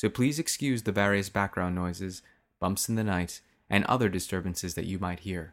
[0.00, 2.22] so please excuse the various background noises,
[2.58, 5.52] bumps in the night, and other disturbances that you might hear.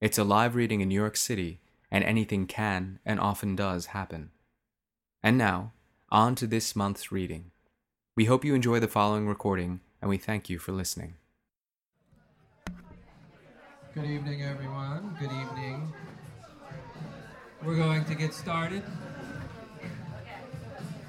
[0.00, 1.58] It's a live reading in New York City,
[1.90, 4.30] and anything can and often does happen.
[5.24, 5.72] And now,
[6.08, 7.50] on to this month's reading.
[8.14, 11.14] We hope you enjoy the following recording, and we thank you for listening.
[13.92, 15.16] Good evening, everyone.
[15.18, 15.92] Good evening.
[17.64, 18.84] We're going to get started.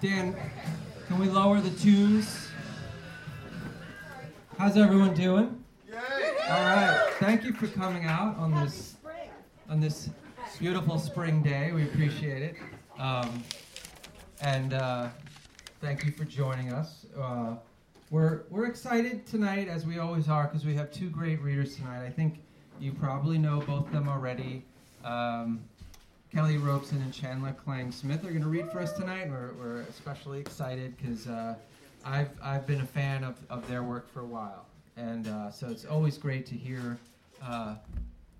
[0.01, 0.35] Dan,
[1.07, 2.47] can we lower the twos?
[4.61, 5.63] How's everyone doing?
[5.91, 5.99] All
[6.47, 7.09] right.
[7.19, 8.95] Thank you for coming out on this
[9.67, 10.11] on this
[10.59, 11.71] beautiful spring day.
[11.71, 12.55] We appreciate it.
[12.99, 13.43] Um,
[14.39, 15.07] and uh,
[15.81, 17.07] thank you for joining us.
[17.19, 17.55] Uh,
[18.11, 22.05] we're we're excited tonight, as we always are, because we have two great readers tonight.
[22.05, 22.37] I think
[22.79, 24.63] you probably know both of them already.
[25.03, 25.59] Um,
[26.31, 29.27] Kelly Robson and Chandler Klang Smith are going to read for us tonight.
[29.27, 31.55] We're, we're especially excited because uh,
[32.05, 34.65] I've, I've been a fan of, of their work for a while.
[34.97, 36.97] And uh, so it's always great to hear,
[37.43, 37.75] uh,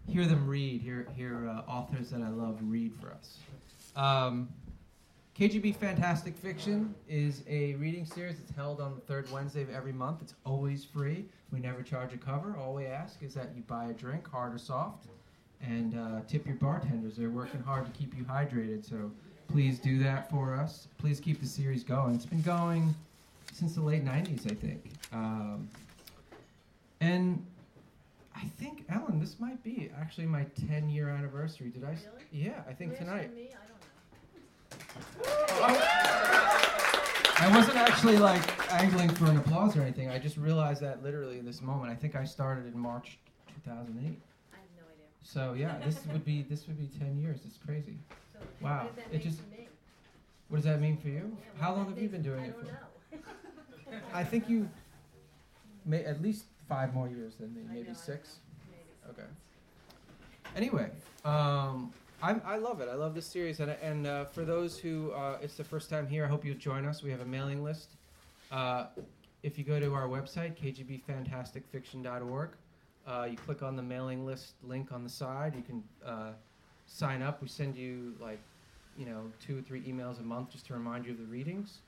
[0.08, 3.38] hear them read, hear, hear uh, authors that I love read for us.
[3.96, 4.50] Um,
[5.38, 9.94] KGB Fantastic Fiction is a reading series that's held on the third Wednesday of every
[9.94, 10.20] month.
[10.22, 11.26] It's always free.
[11.52, 12.56] We never charge a cover.
[12.60, 15.08] All we ask is that you buy a drink, hard or soft,
[15.62, 17.16] and uh, tip your bartenders.
[17.16, 19.12] They're working hard to keep you hydrated, so
[19.48, 20.88] please do that for us.
[20.98, 22.16] Please keep the series going.
[22.16, 22.94] It's been going
[23.52, 24.92] since the late 90s, I think.
[25.12, 25.68] Um,
[27.00, 27.44] and
[28.36, 31.70] I think, Ellen, this might be actually my 10 year anniversary.
[31.70, 31.90] Did I?
[31.90, 32.26] Really?
[32.32, 33.34] Yeah, I think tonight.
[33.36, 33.50] me?
[33.54, 33.78] I don't
[35.74, 35.80] know.
[37.44, 38.42] I wasn't actually like
[38.72, 40.10] angling for an applause or anything.
[40.10, 41.92] I just realized that literally in this moment.
[41.92, 43.18] I think I started in March
[43.66, 44.20] 2008.
[44.54, 45.06] I have no idea.
[45.24, 47.40] So yeah, this would be this would be 10 years.
[47.46, 47.98] It's crazy.
[48.34, 49.68] So Wow, What does that it mean just- for me?
[50.50, 51.36] What does that mean for you?
[51.40, 52.66] Yeah, How long have you been doing I it for?
[52.66, 52.72] know.
[54.14, 54.70] I think you
[55.86, 58.38] may at least five more years than me, maybe six.
[59.10, 59.28] Okay.
[60.56, 60.90] Anyway,
[61.26, 61.92] um,
[62.22, 62.90] I, I love it.
[62.90, 66.08] I love this series, and and uh, for those who uh, it's the first time
[66.08, 67.04] here, I hope you'll join us.
[67.04, 67.90] We have a mailing list.
[68.52, 68.88] Uh,
[69.44, 72.50] if you go to our website, kgbfantasticfiction.org,
[73.08, 75.56] uh, you click on the mailing list link on the side.
[75.56, 76.32] You can uh,
[76.86, 77.42] sign up.
[77.42, 78.40] We send you like,
[78.98, 81.80] you know, two or three emails a month just to remind you of the readings.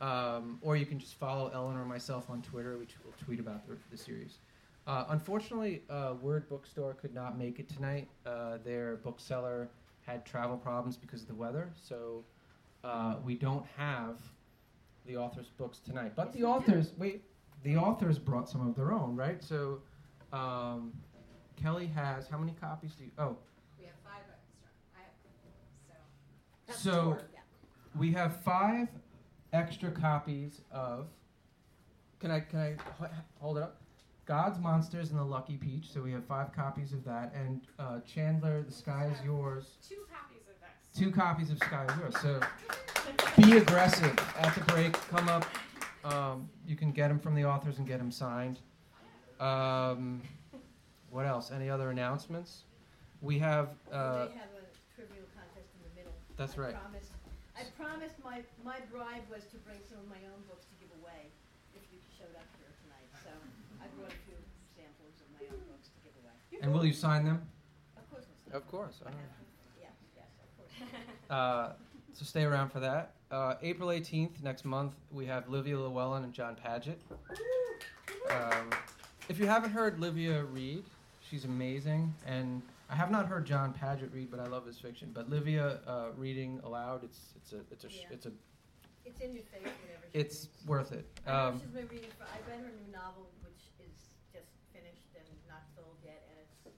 [0.00, 3.66] Um, or you can just follow Ellen or myself on Twitter, which will tweet about
[3.66, 4.38] the, the series.
[4.86, 8.08] Uh, unfortunately, uh, Word Bookstore could not make it tonight.
[8.24, 9.68] Uh, their bookseller
[10.06, 12.24] had travel problems because of the weather, so
[12.84, 14.16] uh, we don't have
[15.04, 16.12] the author's books tonight.
[16.14, 17.22] But the authors, wait,
[17.64, 19.42] the authors brought some of their own, right?
[19.42, 19.80] So
[20.32, 20.92] um,
[21.60, 23.10] Kelly has how many copies do you?
[23.18, 23.36] Oh,
[23.78, 24.22] We have five.
[24.96, 25.00] I
[26.70, 26.90] have, so.
[26.90, 27.40] So- yeah.
[27.98, 28.88] we have five
[29.52, 31.06] extra copies of.
[32.20, 33.10] Can I can I h-
[33.40, 33.80] hold it up?
[34.26, 35.86] God's Monsters and the Lucky Peach.
[35.92, 39.76] So we have five copies of that, and uh, Chandler, The Sky Is Yours.
[39.88, 40.98] Two copies of this.
[41.00, 42.14] Two copies of Sky Is Yours.
[42.20, 42.40] So
[43.42, 44.92] be aggressive at the break.
[45.08, 45.46] Come up.
[46.04, 48.58] Um, you can get them from the authors and get them signed.
[49.40, 50.20] Um,
[51.10, 51.50] what else?
[51.50, 52.62] Any other announcements?
[53.22, 53.70] We have.
[53.90, 56.12] Uh, they have a trivial contest in the middle.
[56.36, 56.74] That's I right.
[56.74, 57.12] Promised,
[57.58, 60.90] I promised my, my bribe was to bring some of my own books to give
[61.02, 61.26] away
[61.74, 63.10] if you showed up here tonight.
[63.26, 63.30] So
[63.82, 64.38] I brought a few
[64.78, 66.34] samples of my own books to give away.
[66.62, 67.42] and will you sign them?
[67.96, 68.96] Of course, we'll Of course.
[69.04, 69.34] all right.
[69.80, 71.02] Yeah, yes, of course.
[71.30, 71.72] Uh,
[72.14, 73.12] so stay around for that.
[73.30, 76.98] Uh, April 18th, next month, we have Livia Llewellyn and John Paget.
[78.30, 78.70] Um,
[79.28, 80.84] if you haven't heard Livia read,
[81.28, 82.14] she's amazing.
[82.26, 85.10] And I have not heard John Paget read, but I love his fiction.
[85.12, 88.14] But Livia uh, reading aloud, it's it's a it's a sh- Yeah.
[88.14, 88.32] it's a
[89.04, 90.66] It's in your face whenever it's reads.
[90.66, 91.06] worth it.
[91.26, 93.92] Um, she's been reading for, I read her new novel, which is
[94.32, 96.76] just finished and not sold yet, and it's,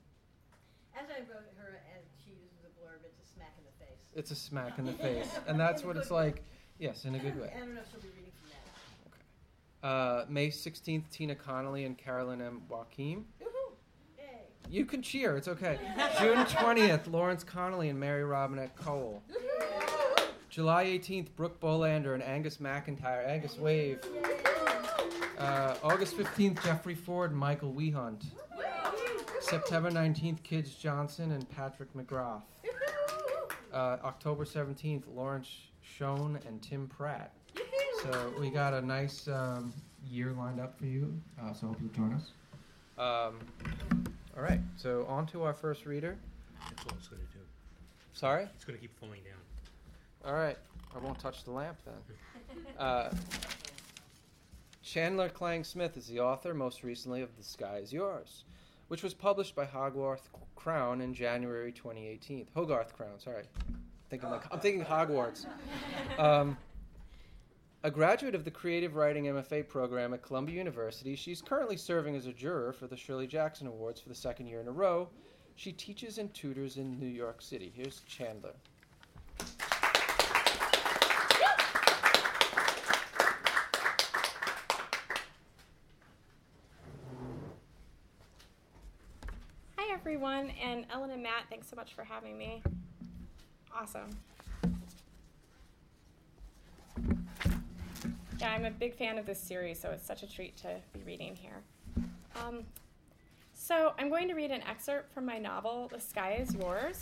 [0.98, 4.02] as I wrote her, and she uses a blurb, it's a smack in the face.
[4.14, 6.24] it's a smack in the face, and that's what it's way.
[6.34, 6.42] like.
[6.80, 7.52] Yes, in a good way.
[7.54, 9.86] I don't know if she'll be reading from that.
[9.86, 12.62] Uh, May 16th, Tina Connolly and Carolyn M.
[12.70, 13.24] Yoachim.
[13.40, 13.49] Woohoo!
[14.70, 15.36] You can cheer.
[15.36, 15.78] It's okay.
[16.20, 19.20] June 20th, Lawrence Connolly and Mary Robinette Kowal.
[20.48, 23.26] July 18th, Brooke Bolander and Angus McIntyre.
[23.26, 23.98] Angus, wave.
[25.38, 28.24] Uh, August 15th, Jeffrey Ford, and Michael Wehunt.
[29.40, 32.42] September 19th, Kij Johnson and Patrick McGrath.
[33.72, 35.48] Uh, October 17th, Lawrence
[35.82, 37.32] Schoen and Tim Pratt.
[38.02, 39.72] So we got a nice um,
[40.08, 41.12] year lined up for you.
[41.42, 42.30] Uh, so hope you'll join us.
[42.98, 43.99] Um,
[44.40, 44.60] all right.
[44.76, 46.16] So on to our first reader.
[46.70, 47.44] That's what it's going to do.
[48.14, 48.44] Sorry.
[48.54, 50.30] It's going to keep falling down.
[50.30, 50.56] All right.
[50.94, 52.64] I won't touch the lamp then.
[52.78, 53.10] Uh,
[54.82, 58.44] Chandler Klang Smith is the author, most recently, of The Sky is Yours,
[58.88, 62.46] which was published by Hogarth Crown in January 2018.
[62.54, 63.44] Hogarth Crown, sorry.
[64.08, 65.44] Thinking like, I'm thinking Hogwarts.
[66.18, 66.56] Um,
[67.82, 72.26] a graduate of the Creative Writing MFA program at Columbia University, she's currently serving as
[72.26, 75.08] a juror for the Shirley Jackson Awards for the second year in a row.
[75.56, 77.72] She teaches and tutors in New York City.
[77.74, 78.52] Here's Chandler.
[89.78, 92.62] Hi, everyone, and Ellen and Matt, thanks so much for having me.
[93.74, 94.10] Awesome.
[98.40, 101.00] Yeah, I'm a big fan of this series, so it's such a treat to be
[101.04, 101.60] reading here.
[102.42, 102.64] Um,
[103.52, 106.98] so, I'm going to read an excerpt from my novel, The Sky is Yours,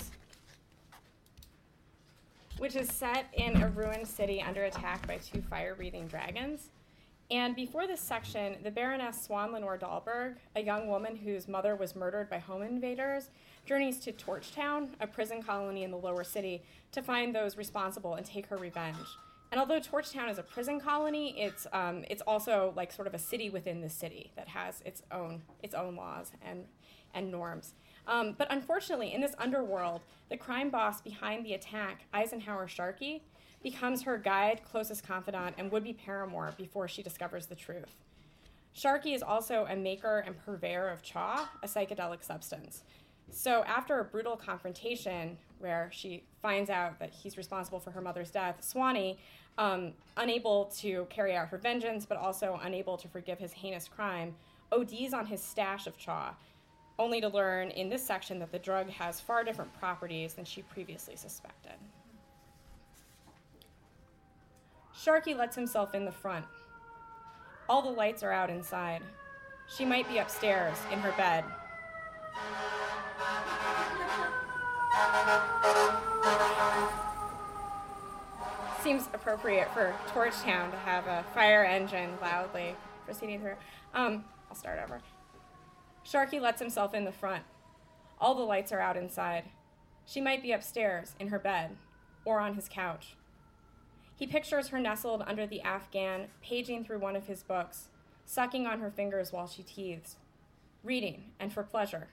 [2.58, 6.70] which is set in a ruined city under attack by two fire breathing dragons.
[7.30, 11.94] And before this section, the Baroness Swan Lenore Dahlberg, a young woman whose mother was
[11.94, 13.30] murdered by home invaders,
[13.64, 18.26] journeys to Torchtown, a prison colony in the lower city, to find those responsible and
[18.26, 18.96] take her revenge.
[19.50, 23.18] And although Torchtown is a prison colony, it's um, it's also like sort of a
[23.18, 26.64] city within the city that has its own its own laws and
[27.14, 27.74] and norms.
[28.06, 33.22] Um, but unfortunately, in this underworld, the crime boss behind the attack, Eisenhower Sharkey,
[33.62, 37.96] becomes her guide, closest confidant, and would be paramour before she discovers the truth.
[38.72, 42.82] Sharkey is also a maker and purveyor of chaw, a psychedelic substance.
[43.30, 48.30] So, after a brutal confrontation where she finds out that he's responsible for her mother's
[48.30, 49.18] death, Swanee,
[49.58, 54.34] um, unable to carry out her vengeance but also unable to forgive his heinous crime,
[54.72, 56.34] ODs on his stash of chaw,
[56.98, 60.62] only to learn in this section that the drug has far different properties than she
[60.62, 61.74] previously suspected.
[64.94, 66.44] Sharkey lets himself in the front.
[67.68, 69.02] All the lights are out inside.
[69.76, 71.44] She might be upstairs in her bed.
[78.82, 82.74] Seems appropriate for Torchtown to have a fire engine loudly
[83.04, 83.56] proceeding through.
[83.92, 85.00] Um, I'll start over.
[86.04, 87.44] Sharky lets himself in the front.
[88.20, 89.44] All the lights are out inside.
[90.06, 91.76] She might be upstairs in her bed
[92.24, 93.14] or on his couch.
[94.16, 97.88] He pictures her nestled under the Afghan, paging through one of his books,
[98.24, 100.16] sucking on her fingers while she teethes,
[100.82, 102.08] reading, and for pleasure.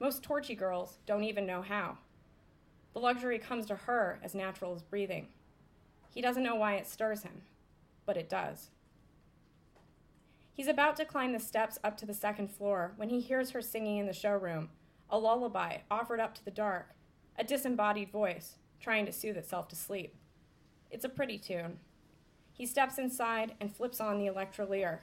[0.00, 1.98] Most torchy girls don't even know how.
[2.92, 5.28] The luxury comes to her as natural as breathing.
[6.14, 7.42] He doesn't know why it stirs him,
[8.06, 8.70] but it does.
[10.52, 13.62] He's about to climb the steps up to the second floor when he hears her
[13.62, 14.70] singing in the showroom,
[15.10, 16.90] a lullaby offered up to the dark,
[17.38, 20.14] a disembodied voice trying to soothe itself to sleep.
[20.90, 21.78] It's a pretty tune.
[22.52, 24.98] He steps inside and flips on the electrolier.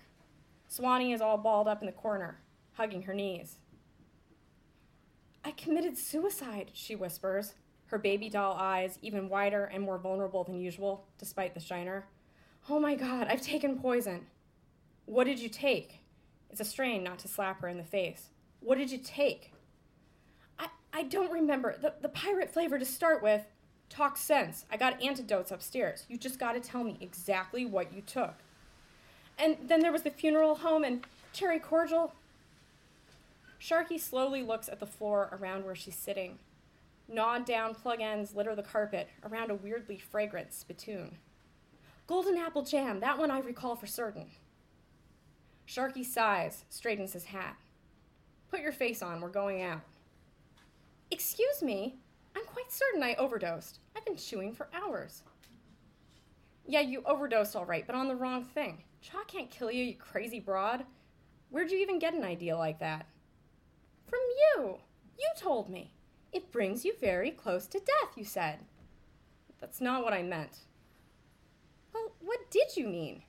[0.67, 2.39] Swanee is all balled up in the corner,
[2.73, 3.59] hugging her knees.
[5.45, 7.53] I committed suicide, she whispers,
[7.87, 12.07] her baby doll eyes even wider and more vulnerable than usual, despite the shiner.
[12.67, 14.25] Oh my god, I've taken poison.
[15.05, 15.99] What did you take?
[16.49, 18.29] It's a strain not to slap her in the face.
[18.59, 19.53] What did you take?
[20.57, 21.75] I, I don't remember.
[21.79, 23.45] The, the pirate flavor to start with.
[23.87, 24.65] Talk sense.
[24.71, 26.05] I got antidotes upstairs.
[26.09, 28.33] You just gotta tell me exactly what you took.
[29.37, 32.13] And then there was the funeral home and cherry cordial.
[33.59, 36.39] Sharky slowly looks at the floor around where she's sitting.
[37.07, 41.17] Gnawed down plug ends litter the carpet around a weirdly fragrant spittoon.
[42.07, 44.27] Golden apple jam, that one I recall for certain.
[45.67, 47.55] Sharky sighs, straightens his hat.
[48.49, 49.81] Put your face on, we're going out.
[51.11, 51.95] Excuse me,
[52.35, 53.79] I'm quite certain I overdosed.
[53.95, 55.23] I've been chewing for hours.
[56.67, 58.83] Yeah, you overdosed all right, but on the wrong thing.
[59.01, 60.85] Chaw can't kill you, you crazy broad.
[61.49, 63.05] Where'd you even get an idea like that?
[64.55, 64.77] From you.
[65.37, 65.91] Told me.
[66.31, 68.59] It brings you very close to death, you said.
[69.59, 70.59] That's not what I meant.
[71.93, 73.23] Well, what did you mean?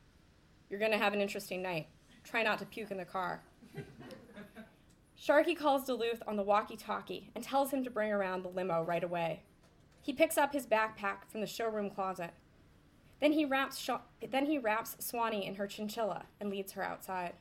[0.68, 1.88] You're gonna have an interesting night.
[2.24, 3.42] Try not to puke in the car.
[5.18, 8.82] Sharky calls Duluth on the walkie talkie and tells him to bring around the limo
[8.82, 9.42] right away.
[10.02, 12.32] He picks up his backpack from the showroom closet.
[13.20, 13.88] Then he wraps
[14.30, 17.34] then he wraps Swanee in her chinchilla and leads her outside.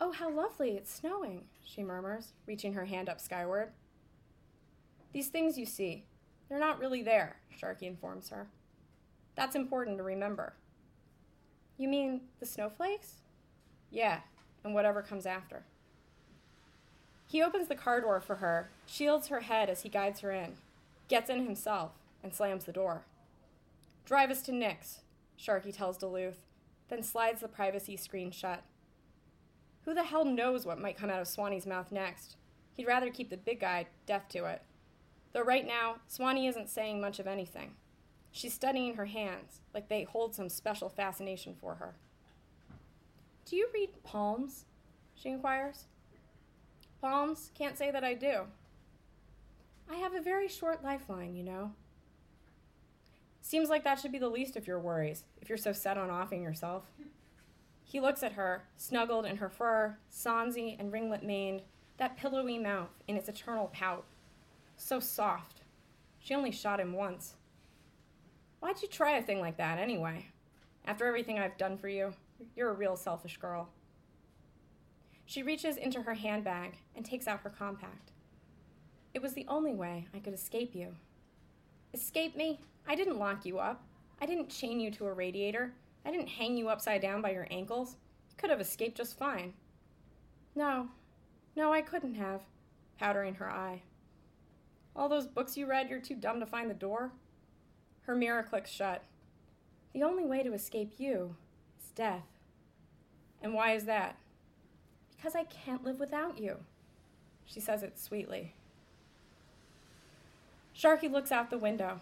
[0.00, 0.70] Oh, how lovely!
[0.76, 3.72] It's snowing, she murmurs, reaching her hand up skyward.
[5.12, 6.04] These things you see,
[6.48, 8.46] they're not really there, Sharky informs her.
[9.34, 10.54] That's important to remember.
[11.76, 13.16] You mean the snowflakes?
[13.90, 14.20] Yeah,
[14.64, 15.64] and whatever comes after.
[17.26, 20.54] He opens the car door for her, shields her head as he guides her in,
[21.08, 23.04] gets in himself, and slams the door.
[24.04, 25.00] Drive us to Nick's,
[25.38, 26.46] Sharky tells Duluth,
[26.88, 28.62] then slides the privacy screen shut.
[29.88, 32.36] Who the hell knows what might come out of Swanee's mouth next?
[32.74, 34.60] He'd rather keep the big guy deaf to it.
[35.32, 37.70] Though right now, Swanee isn't saying much of anything.
[38.30, 41.94] She's studying her hands, like they hold some special fascination for her.
[43.46, 44.66] Do you read palms?
[45.14, 45.86] she inquires.
[47.00, 47.50] Palms?
[47.54, 48.42] Can't say that I do.
[49.90, 51.72] I have a very short lifeline, you know.
[53.40, 56.10] Seems like that should be the least of your worries, if you're so set on
[56.10, 56.82] offing yourself.
[57.88, 61.62] He looks at her, snuggled in her fur, sonsy and ringlet maned,
[61.96, 64.04] that pillowy mouth in its eternal pout.
[64.76, 65.62] So soft.
[66.18, 67.36] She only shot him once.
[68.60, 70.26] Why'd you try a thing like that, anyway?
[70.84, 72.12] After everything I've done for you,
[72.54, 73.70] you're a real selfish girl.
[75.24, 78.12] She reaches into her handbag and takes out her compact.
[79.14, 80.94] It was the only way I could escape you.
[81.94, 82.60] Escape me?
[82.86, 83.82] I didn't lock you up.
[84.20, 85.72] I didn't chain you to a radiator.
[86.08, 87.96] I didn't hang you upside down by your ankles.
[88.30, 89.52] You could have escaped just fine.
[90.54, 90.88] No,
[91.54, 92.40] no, I couldn't have,
[92.98, 93.82] powdering her eye.
[94.96, 97.12] All those books you read, you're too dumb to find the door?
[98.06, 99.04] Her mirror clicks shut.
[99.92, 101.36] The only way to escape you
[101.78, 102.24] is death.
[103.42, 104.16] And why is that?
[105.14, 106.60] Because I can't live without you.
[107.44, 108.54] She says it sweetly.
[110.74, 112.00] Sharky looks out the window.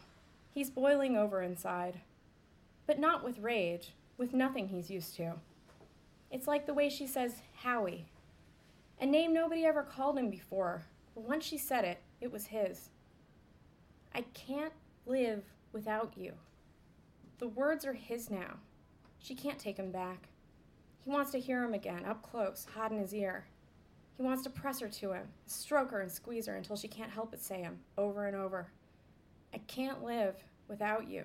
[0.54, 2.02] He's boiling over inside.
[2.86, 5.34] But not with rage, with nothing he's used to.
[6.30, 8.06] It's like the way she says Howie.
[9.00, 12.90] A name nobody ever called him before, but once she said it, it was his.
[14.14, 14.72] I can't
[15.04, 16.32] live without you.
[17.38, 18.56] The words are his now.
[19.18, 20.28] She can't take him back.
[21.04, 23.46] He wants to hear him again, up close, hot in his ear.
[24.16, 27.10] He wants to press her to him, stroke her and squeeze her until she can't
[27.10, 28.68] help but say him, over and over.
[29.52, 30.36] I can't live
[30.68, 31.24] without you.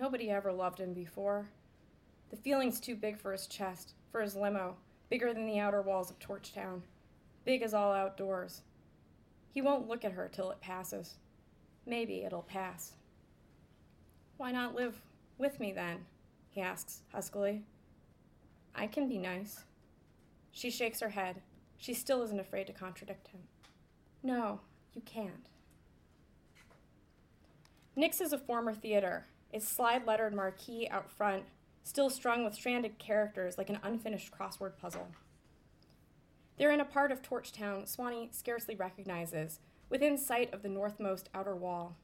[0.00, 1.48] Nobody ever loved him before.
[2.30, 4.76] The feeling's too big for his chest, for his limo,
[5.08, 6.82] bigger than the outer walls of Torchtown,
[7.44, 8.62] big as all outdoors.
[9.52, 11.14] He won't look at her till it passes.
[11.84, 12.92] Maybe it'll pass.
[14.36, 15.02] Why not live
[15.38, 16.06] with me then?
[16.50, 17.62] he asks huskily.
[18.74, 19.64] I can be nice.
[20.52, 21.42] She shakes her head.
[21.76, 23.40] She still isn't afraid to contradict him.
[24.22, 24.60] No,
[24.94, 25.48] you can't.
[27.96, 31.44] Nick's is a former theater, its slide lettered marquee out front,
[31.82, 35.08] still strung with stranded characters like an unfinished crossword puzzle.
[36.58, 41.56] They're in a part of Torchtown Swanee scarcely recognizes, within sight of the northmost outer
[41.56, 41.96] wall.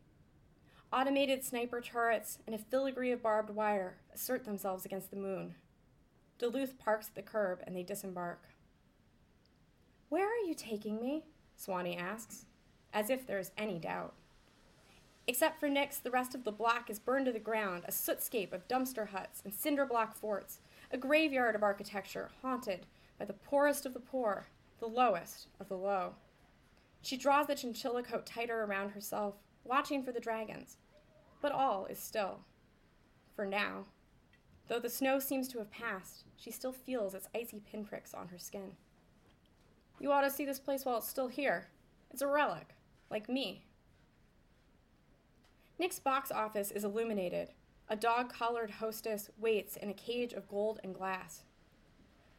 [0.93, 5.55] Automated sniper turrets and a filigree of barbed wire assert themselves against the moon.
[6.39, 8.43] Duluth parks at the curb and they disembark.
[10.09, 11.25] Where are you taking me?
[11.57, 12.47] Swanee asks,
[12.93, 14.15] as if there is any doubt.
[15.29, 18.53] Except for Nick's, the rest of the block is burned to the ground, a sootscape
[18.53, 20.61] of dumpster huts and cinder block forts,
[20.93, 22.87] a graveyard of architecture haunted
[23.19, 24.47] by the poorest of the poor,
[24.79, 26.15] the lowest of the low.
[27.03, 30.77] She draws the chinchilla coat tighter around herself, watching for the dragons.
[31.41, 32.41] But all is still.
[33.35, 33.87] For now.
[34.69, 38.39] Though the snow seems to have passed, she still feels its icy pinpricks on her
[38.39, 38.73] skin.
[40.01, 41.69] You ought to see this place while it's still here.
[42.11, 42.75] It's a relic,
[43.11, 43.65] like me.
[45.79, 47.51] Nick's box office is illuminated.
[47.89, 51.43] A dog collared hostess waits in a cage of gold and glass.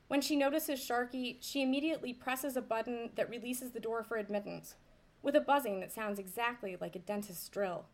[0.08, 4.76] When she notices Sharky, she immediately presses a button that releases the door for admittance,
[5.22, 7.86] with a buzzing that sounds exactly like a dentist's drill.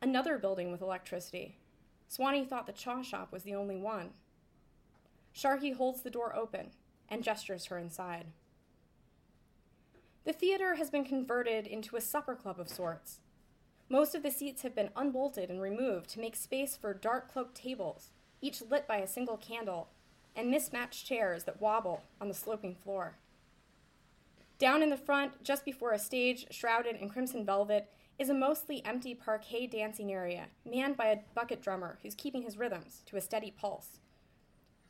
[0.00, 1.58] Another building with electricity.
[2.08, 4.10] Swanee thought the Chaw Shop was the only one.
[5.34, 6.70] Sharky holds the door open
[7.08, 8.26] and gestures her inside.
[10.24, 13.20] The theater has been converted into a supper club of sorts.
[13.88, 17.54] Most of the seats have been unbolted and removed to make space for dark cloaked
[17.54, 18.10] tables,
[18.40, 19.88] each lit by a single candle,
[20.34, 23.16] and mismatched chairs that wobble on the sloping floor.
[24.58, 28.84] Down in the front, just before a stage shrouded in crimson velvet, is a mostly
[28.84, 33.20] empty parquet dancing area, manned by a bucket drummer who's keeping his rhythms to a
[33.20, 33.98] steady pulse.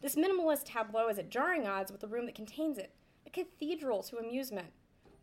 [0.02, 2.92] This minimalist tableau is at jarring odds with the room that contains it,
[3.26, 4.68] a cathedral to amusement,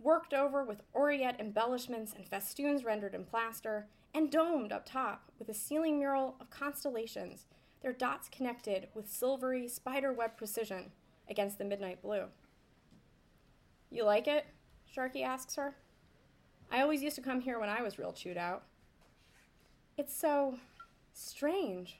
[0.03, 5.49] worked over with aureate embellishments and festoons rendered in plaster, and domed up top with
[5.49, 7.45] a ceiling mural of constellations,
[7.81, 10.91] their dots connected with silvery spiderweb precision
[11.29, 12.25] against the midnight blue.
[13.89, 14.45] You like it?
[14.95, 15.75] Sharky asks her.
[16.71, 18.63] I always used to come here when I was real chewed out.
[19.97, 20.57] It's so
[21.13, 21.99] strange.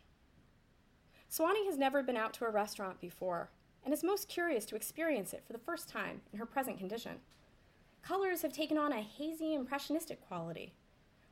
[1.28, 3.50] Swanee has never been out to a restaurant before
[3.84, 7.20] and is most curious to experience it for the first time in her present condition.
[8.02, 10.74] Colors have taken on a hazy, impressionistic quality.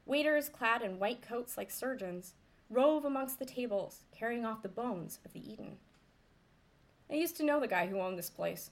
[0.05, 2.33] Waiters, clad in white coats like surgeons,
[2.69, 5.77] rove amongst the tables, carrying off the bones of the eaten.
[7.09, 8.69] I used to know the guy who owned this place,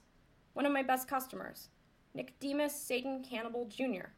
[0.52, 1.68] one of my best customers,
[2.14, 4.10] Nicodemus Satan Cannibal Jr.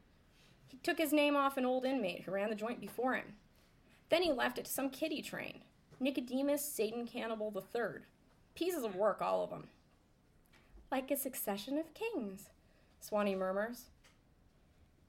[0.69, 3.35] He took his name off an old inmate who ran the joint before him.
[4.11, 5.61] Then he left it to some kid he trained,
[5.99, 8.03] Nicodemus Satan Cannibal III.
[8.55, 9.69] Pieces of work, all of them.
[10.91, 12.51] Like a succession of kings,
[13.01, 13.87] Swanee murmurs.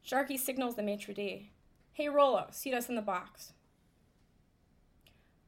[0.05, 1.49] Sharky signals the maitre d'.
[1.93, 3.51] Hey, Rollo, seat us in the box.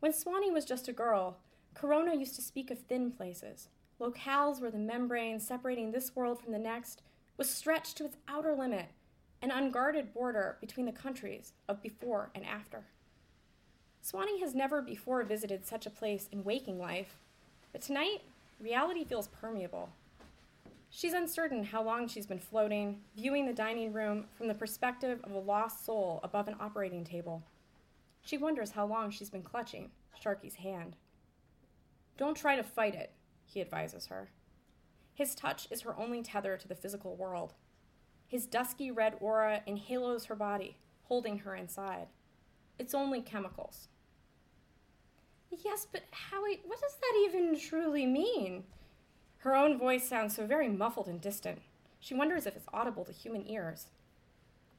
[0.02, 1.38] When Swanee was just a girl,
[1.74, 3.70] Corona used to speak of thin places,
[4.00, 7.02] locales where the membrane separating this world from the next
[7.38, 8.88] was stretched to its outer limit,
[9.42, 12.84] an unguarded border between the countries of before and after.
[14.02, 17.16] Swanee has never before visited such a place in waking life,
[17.72, 18.22] but tonight,
[18.60, 19.90] reality feels permeable.
[20.96, 25.32] She's uncertain how long she's been floating, viewing the dining room from the perspective of
[25.32, 27.42] a lost soul above an operating table.
[28.22, 29.90] She wonders how long she's been clutching
[30.24, 30.96] Sharky's hand.
[32.16, 33.12] Don't try to fight it,
[33.44, 34.30] he advises her.
[35.16, 37.56] His touch is her only tether to the physical world.
[38.28, 42.06] His dusky red aura enhalos her body, holding her inside.
[42.78, 43.88] It's only chemicals.
[45.50, 48.66] Yes, but Howie, what does that even truly mean?
[49.44, 51.62] Her own voice sounds so very muffled and distant.
[52.00, 53.88] She wonders if it's audible to human ears.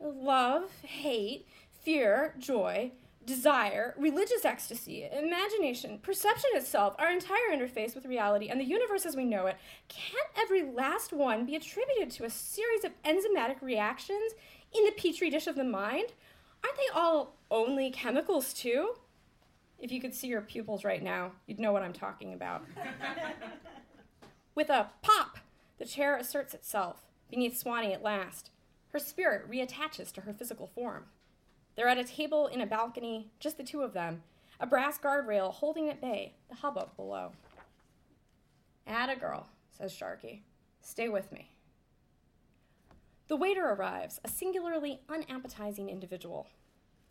[0.00, 1.46] Love, hate,
[1.82, 2.92] fear, joy,
[3.26, 9.14] desire, religious ecstasy, imagination, perception itself, our entire interface with reality, and the universe as
[9.14, 9.56] we know it,
[9.88, 14.32] can't every last one be attributed to a series of enzymatic reactions
[14.74, 16.14] in the petri dish of the mind?
[16.64, 18.94] Aren't they all only chemicals, too?
[19.78, 22.64] If you could see your pupils right now, you'd know what I'm talking about.
[24.54, 25.38] With a pop,
[25.78, 28.50] the chair asserts itself beneath Swanee at last.
[28.92, 31.06] Her spirit reattaches to her physical form.
[31.74, 34.22] They're at a table in a balcony, just the two of them,
[34.60, 37.32] a brass guardrail holding at bay the hubbub below.
[38.86, 40.40] Atta girl, says Sharky.
[40.80, 41.50] Stay with me.
[43.26, 46.46] The waiter arrives, a singularly unappetizing individual.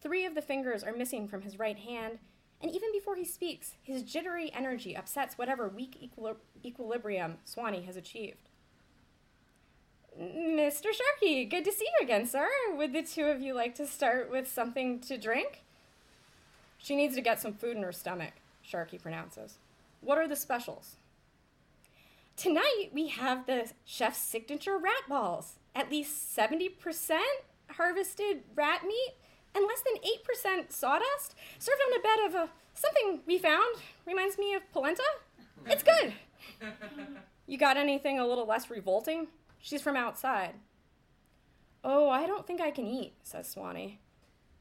[0.01, 2.19] Three of the fingers are missing from his right hand,
[2.63, 7.97] and even before he speaks, his jittery energy upsets whatever weak equil- equilibrium Swanee has
[7.97, 8.49] achieved.
[10.17, 10.85] Mr.
[10.93, 12.47] Sharkey, good to see you again, sir.
[12.77, 15.63] Would the two of you like to start with something to drink?
[16.77, 19.55] She needs to get some food in her stomach, Sharkey pronounces.
[19.99, 20.95] What are the specials?
[22.37, 25.55] Tonight we have the chef's signature rat balls.
[25.75, 27.19] At least 70%
[27.71, 29.15] harvested rat meat
[29.55, 30.01] and less than
[30.61, 33.75] 8% sawdust, served on a bed of something we found.
[34.05, 35.03] Reminds me of polenta.
[35.65, 36.13] It's good.
[37.47, 39.27] you got anything a little less revolting?
[39.59, 40.55] She's from outside.
[41.83, 43.99] Oh, I don't think I can eat, says Swanee.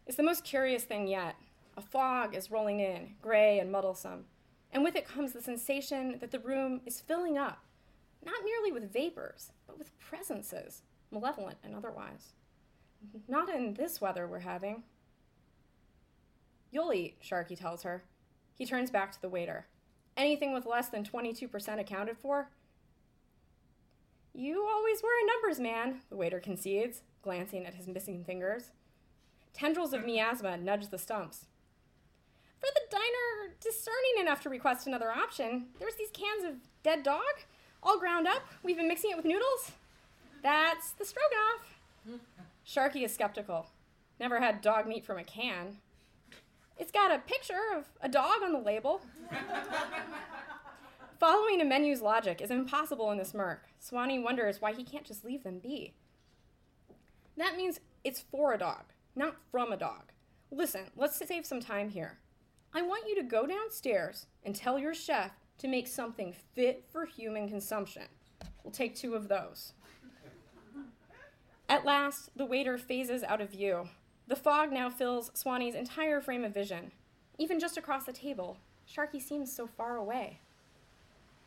[0.07, 1.37] It's the most curious thing yet.
[1.77, 4.25] A fog is rolling in, gray and muddlesome,
[4.73, 7.65] and with it comes the sensation that the room is filling up,
[8.25, 12.33] not merely with vapors, but with presences, malevolent and otherwise.
[13.29, 14.83] Not in this weather we're having.
[16.71, 18.05] You'll eat, Sharky tells her.
[18.57, 19.67] He turns back to the waiter.
[20.17, 22.49] Anything with less than 22% accounted for,
[24.35, 28.73] you always were a numbers man, the waiter concedes, glancing at his missing fingers.
[29.53, 31.47] Tendrils of miasma nudge the stumps.
[32.59, 37.23] For the diner discerning enough to request another option, there's these cans of dead dog,
[37.83, 38.43] all ground up.
[38.63, 39.73] We've been mixing it with noodles.
[40.43, 42.21] That's the stroganoff.
[42.67, 43.67] Sharky is skeptical.
[44.21, 45.79] Never had dog meat from a can.
[46.79, 49.01] It's got a picture of a dog on the label.
[51.21, 53.69] Following a menu's logic is impossible in this murk.
[53.79, 55.95] Swanee wonders why he can't just leave them be.
[57.37, 60.13] That means it's for a dog, not from a dog.
[60.51, 62.19] Listen, let's save some time here.
[62.75, 67.07] I want you to go downstairs and tell your chef to make something fit for
[67.07, 68.05] human consumption.
[68.65, 69.75] We'll take two of those.
[71.73, 73.89] At last, the waiter phases out of view.
[74.29, 76.93] The fog now fills Swanee's entire frame of vision.
[77.39, 80.37] Even just across the table, Sharky seems so far away.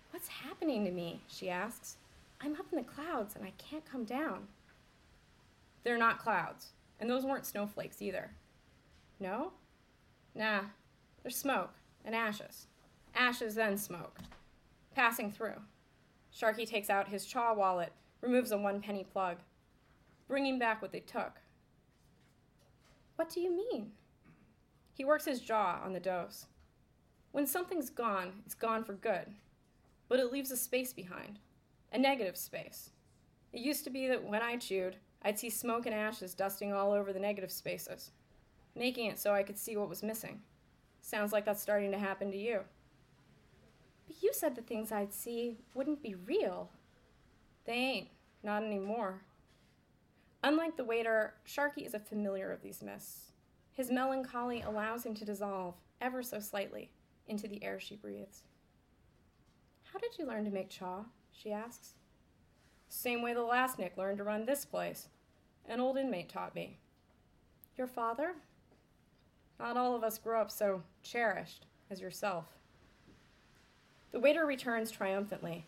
[0.10, 1.22] What's happening to me?
[1.28, 1.98] she asks.
[2.42, 4.48] I'm up in the clouds and I can't come down.
[5.84, 8.32] They're not clouds, and those weren't snowflakes either.
[9.20, 9.52] No?
[10.34, 10.62] Nah,
[11.22, 12.66] there's smoke and ashes.
[13.14, 14.18] Ashes, then smoke.
[14.96, 15.62] Passing through.
[16.36, 19.38] Sharky takes out his chaw wallet, removes a one penny plug,
[20.28, 21.42] bringing back what they took.
[23.16, 23.92] What do you mean?
[24.94, 26.48] He works his jaw on the dose.
[27.32, 29.34] When something's gone, it's gone for good.
[30.08, 31.40] But it leaves a space behind,
[31.92, 32.92] a negative space.
[33.52, 36.92] It used to be that when I chewed, I'd see smoke and ashes dusting all
[36.92, 38.12] over the negative spaces,
[38.76, 40.42] making it so I could see what was missing.
[41.02, 42.62] Sounds like that's starting to happen to you.
[44.08, 46.70] But you said the things I'd see wouldn't be real.
[47.66, 48.08] They ain't,
[48.44, 49.22] not anymore.
[50.46, 53.32] Unlike the waiter, Sharkey is a familiar of these mists.
[53.74, 56.92] His melancholy allows him to dissolve, ever so slightly,
[57.28, 58.44] into the air she breathes.
[59.92, 61.06] How did you learn to make chaw?
[61.32, 61.96] she asks.
[62.90, 65.08] Same way the last Nick learned to run this place.
[65.68, 66.78] An old inmate taught me.
[67.76, 68.36] Your father?
[69.60, 72.46] Not all of us grow up so cherished as yourself.
[74.12, 75.66] The waiter returns triumphantly.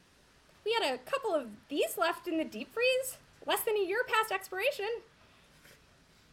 [0.64, 4.04] We had a couple of these left in the deep freeze, less than a year
[4.06, 4.90] past expiration.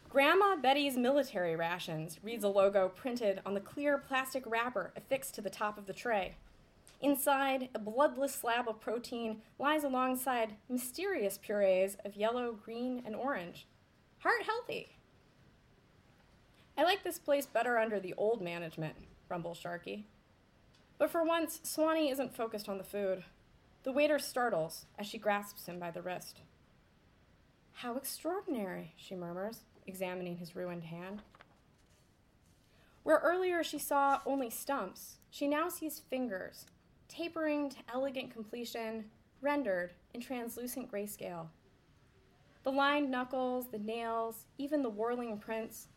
[0.09, 5.41] Grandma Betty's military rations reads a logo printed on the clear plastic wrapper affixed to
[5.41, 6.35] the top of the tray.
[7.01, 13.65] Inside, a bloodless slab of protein lies alongside mysterious purees of yellow, green, and orange.
[14.19, 14.89] Heart healthy.
[16.77, 18.95] I like this place better under the old management,
[19.29, 20.03] rumbles Sharky.
[20.97, 23.23] But for once, Swanee isn't focused on the food.
[23.83, 26.39] The waiter startles as she grasps him by the wrist.
[27.79, 31.21] How extraordinary, she murmurs, examining his ruined hand.
[33.03, 36.67] Where earlier she saw only stumps, she now sees fingers,
[37.09, 39.05] tapering to elegant completion,
[39.41, 41.47] rendered in translucent grayscale.
[42.63, 45.89] The lined knuckles, the nails, even the whirling prints,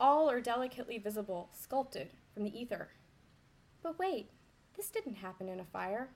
[0.00, 2.88] all are delicately visible, sculpted from the ether.
[3.82, 4.30] But wait,
[4.76, 6.08] this didn't happen in a fire.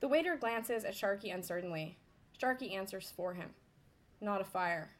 [0.00, 1.96] The waiter glances at Sharky uncertainly.
[2.38, 3.50] Sharky answers for him.
[4.22, 4.92] Not a fire.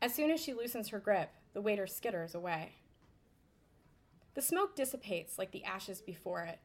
[0.00, 2.74] As soon as she loosens her grip, the waiter skitters away.
[4.34, 6.60] The smoke dissipates like the ashes before it.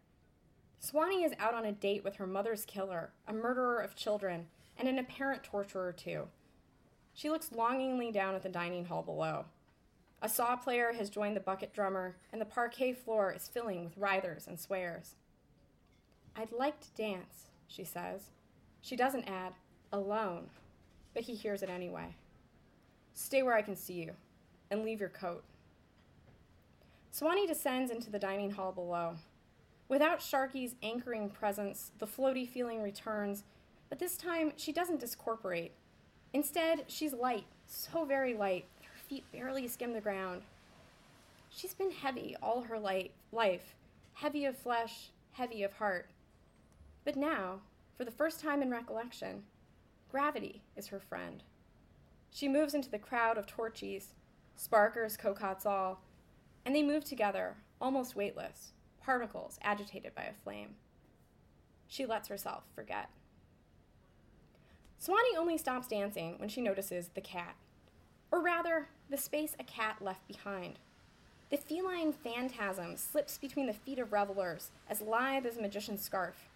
[0.80, 4.46] Swanee is out on a date with her mother's killer, a murderer of children,
[4.78, 6.28] and an apparent torturer, too.
[7.16, 9.46] She looks longingly down at the dining hall below.
[10.22, 13.98] A saw player has joined the bucket drummer, and the parquet floor is filling with
[13.98, 15.16] writhers and swears.
[16.36, 18.30] I'd like to dance, she says.
[18.82, 19.54] She doesn't add,
[19.92, 20.52] alone,
[21.14, 22.16] but he hears it anyway.
[23.14, 24.14] Stay where I can see you,
[24.72, 25.44] and leave your coat.
[27.12, 29.16] Swanee descends into the dining hall below.
[29.88, 33.44] Without Sharky's anchoring presence, the floaty feeling returns,
[33.90, 35.74] but this time she doesn't discorporate.
[36.34, 40.42] Instead, she's light, so very light, that her feet barely skim the ground.
[41.52, 43.76] She's been heavy all her life,
[44.16, 46.08] heavy of flesh, heavy of heart.
[47.06, 47.60] But now,
[47.96, 49.44] for the first time in recollection,
[50.14, 51.42] gravity is her friend.
[52.30, 54.10] She moves into the crowd of torchies,
[54.56, 56.02] sparkers, cocottes all,
[56.64, 58.74] and they move together, almost weightless,
[59.04, 60.76] particles agitated by a flame.
[61.88, 63.10] She lets herself forget.
[65.00, 67.56] Swanee only stops dancing when she notices the cat,
[68.32, 70.78] or rather, the space a cat left behind.
[71.50, 76.50] The feline phantasm slips between the feet of revelers, as lithe as a magician's scarf.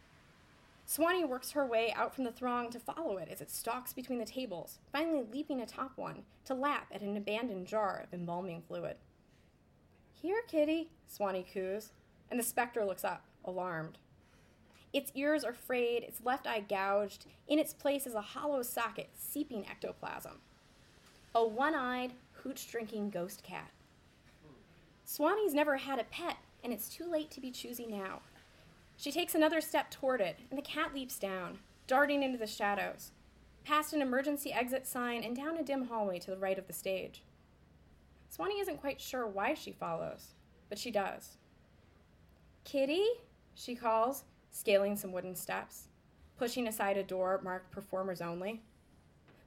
[0.89, 4.19] Swanee works her way out from the throng to follow it as it stalks between
[4.19, 8.95] the tables, finally leaping atop one to lap at an abandoned jar of embalming fluid.
[10.13, 11.91] Here, kitty, Swanee coos,
[12.31, 13.97] and the specter looks up, alarmed.
[14.93, 17.25] Its ears are frayed, its left eye gouged.
[17.49, 20.39] In its place is a hollow socket seeping ectoplasm.
[21.35, 23.71] A one eyed, hooch drinking ghost cat.
[25.03, 28.21] Swanee's never had a pet, and it's too late to be choosy now.
[28.97, 33.11] She takes another step toward it, and the cat leaps down, darting into the shadows,
[33.63, 36.73] past an emergency exit sign and down a dim hallway to the right of the
[36.73, 37.21] stage.
[38.27, 40.33] Swanee isn't quite sure why she follows,
[40.67, 41.37] but she does.
[42.63, 43.05] Kitty?
[43.53, 45.89] she calls, scaling some wooden steps,
[46.37, 48.61] pushing aside a door marked performers only.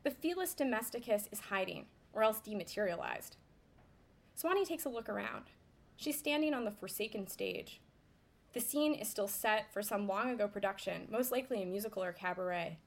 [0.04, 3.36] The Felis domesticus is hiding, or else dematerialized.
[4.34, 5.46] Swanee takes a look around.
[5.96, 7.80] She's standing on the forsaken stage.
[8.52, 12.12] The scene is still set for some long ago production, most likely a musical or
[12.12, 12.78] cabaret.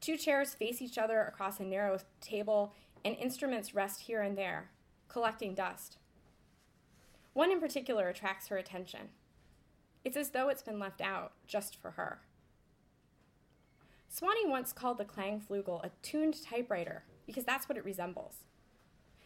[0.00, 2.72] Two chairs face each other across a narrow table,
[3.04, 4.70] and instruments rest here and there,
[5.08, 5.98] collecting dust.
[7.34, 9.10] One in particular attracts her attention.
[10.04, 12.20] It's as though it's been left out just for her.
[14.08, 18.44] Swanee once called the Klangflügel a tuned typewriter because that's what it resembles.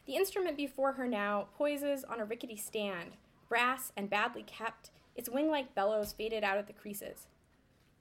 [0.07, 3.13] The instrument before her now poises on a rickety stand,
[3.49, 7.27] brass and badly kept, its wing like bellows faded out at the creases.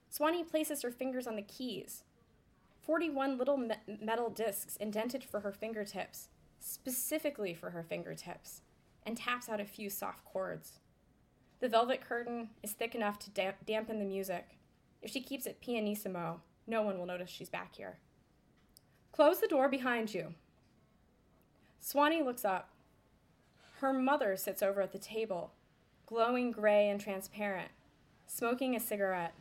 [0.10, 2.04] Swanee places her fingers on the keys.
[2.82, 8.62] 41 little me- metal discs indented for her fingertips, specifically for her fingertips,
[9.06, 10.80] and taps out a few soft chords.
[11.60, 14.58] The velvet curtain is thick enough to damp- dampen the music.
[15.02, 18.00] If she keeps it pianissimo, no one will notice she's back here.
[19.12, 20.34] Close the door behind you.
[21.80, 22.70] Swanee looks up.
[23.80, 25.54] Her mother sits over at the table,
[26.12, 27.72] glowing gray and transparent,
[28.28, 29.34] smoking a cigarette.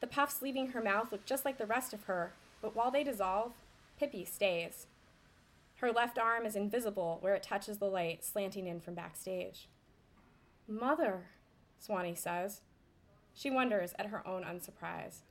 [0.00, 3.04] The puffs leaving her mouth look just like the rest of her, but while they
[3.04, 3.52] dissolve,
[3.96, 4.88] Pippi stays.
[5.76, 9.68] Her left arm is invisible where it touches the light slanting in from backstage.
[10.66, 11.26] Mother,
[11.78, 12.62] Swanee says.
[13.32, 15.22] She wonders at her own unsurprise.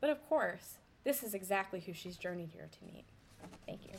[0.00, 3.04] But of course, this is exactly who she's journeyed here to meet.
[3.66, 3.92] Thank you.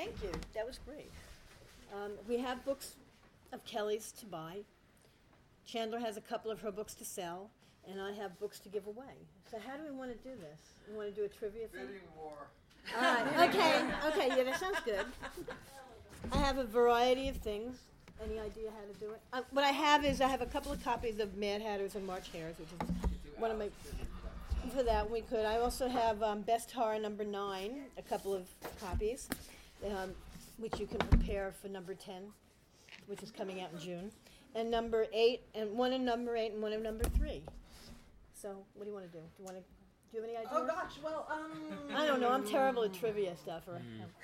[0.00, 0.30] Thank you.
[0.54, 1.10] That was great.
[1.92, 2.94] Um, we have books
[3.52, 4.58] of Kelly's to buy.
[5.66, 7.50] Chandler has a couple of her books to sell,
[7.90, 9.26] and I have books to give away.
[9.50, 10.60] So how do we want to do this?
[10.88, 11.86] We want to do a trivia thing?
[11.86, 12.34] Bidding war.
[12.96, 13.48] All right.
[13.48, 13.82] Okay.
[14.08, 14.28] Okay.
[14.28, 15.04] Yeah, that sounds good.
[16.32, 17.78] I have a variety of things.
[18.24, 19.20] Any idea how to do it?
[19.32, 22.06] Uh, what I have is I have a couple of copies of Mad Hatters and
[22.06, 23.70] March Hares, which is one of my.
[24.72, 25.44] For that we could.
[25.44, 28.46] I also have um, Best Horror number nine, a couple of
[28.80, 29.28] copies,
[29.86, 30.10] um,
[30.60, 32.22] which you can prepare for number ten,
[33.06, 34.10] which is coming out in June,
[34.54, 37.42] and number eight, and one in number eight and one in number three.
[38.34, 39.22] So, what do you want to do?
[39.36, 39.62] Do you want to?
[40.10, 40.50] Do you have any idea?
[40.52, 42.30] Oh gosh, well, um, I don't know.
[42.30, 43.68] I'm terrible at trivia stuff.
[43.68, 43.80] Or,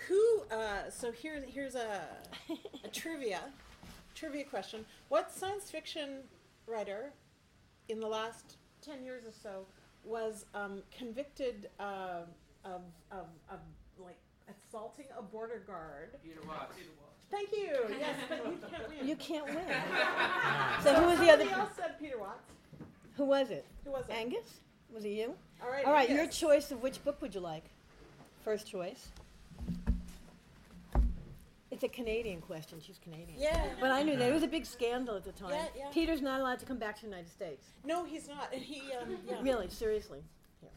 [0.09, 0.43] who?
[0.55, 2.01] Uh, so here's here's a,
[2.85, 3.41] a trivia,
[4.15, 4.85] trivia question.
[5.09, 6.23] What science fiction
[6.67, 7.13] writer,
[7.89, 9.67] in the last ten years or so,
[10.05, 12.23] was um, convicted uh,
[12.65, 12.81] of,
[13.13, 13.59] of of
[13.99, 14.19] like
[14.49, 16.11] assaulting a border guard?
[16.23, 16.77] Peter Watts.
[17.31, 17.75] Thank you.
[17.99, 19.09] Yes, but you can't win.
[19.09, 19.57] You can't win.
[20.83, 21.45] so who was the other?
[21.45, 22.45] Somebody else said Peter Watts.
[23.17, 23.65] Who was it?
[23.85, 24.15] Who was it?
[24.15, 24.61] Angus?
[24.95, 25.35] Was it you?
[25.63, 25.85] All right.
[25.85, 26.39] All right, your Angus.
[26.39, 27.65] choice of which book would you like?
[28.45, 29.09] First choice.
[31.71, 32.81] It's a Canadian question.
[32.81, 33.39] She's Canadian.
[33.39, 33.67] Yeah.
[33.81, 34.31] But I knew that.
[34.31, 35.51] It was a big scandal at the time.
[35.51, 35.89] Yeah, yeah.
[35.93, 37.67] Peter's not allowed to come back to the United States.
[37.85, 38.51] No, he's not.
[38.53, 38.83] And he.
[38.93, 39.43] Um, yeah.
[39.43, 40.21] Really, seriously.
[40.61, 40.71] Here.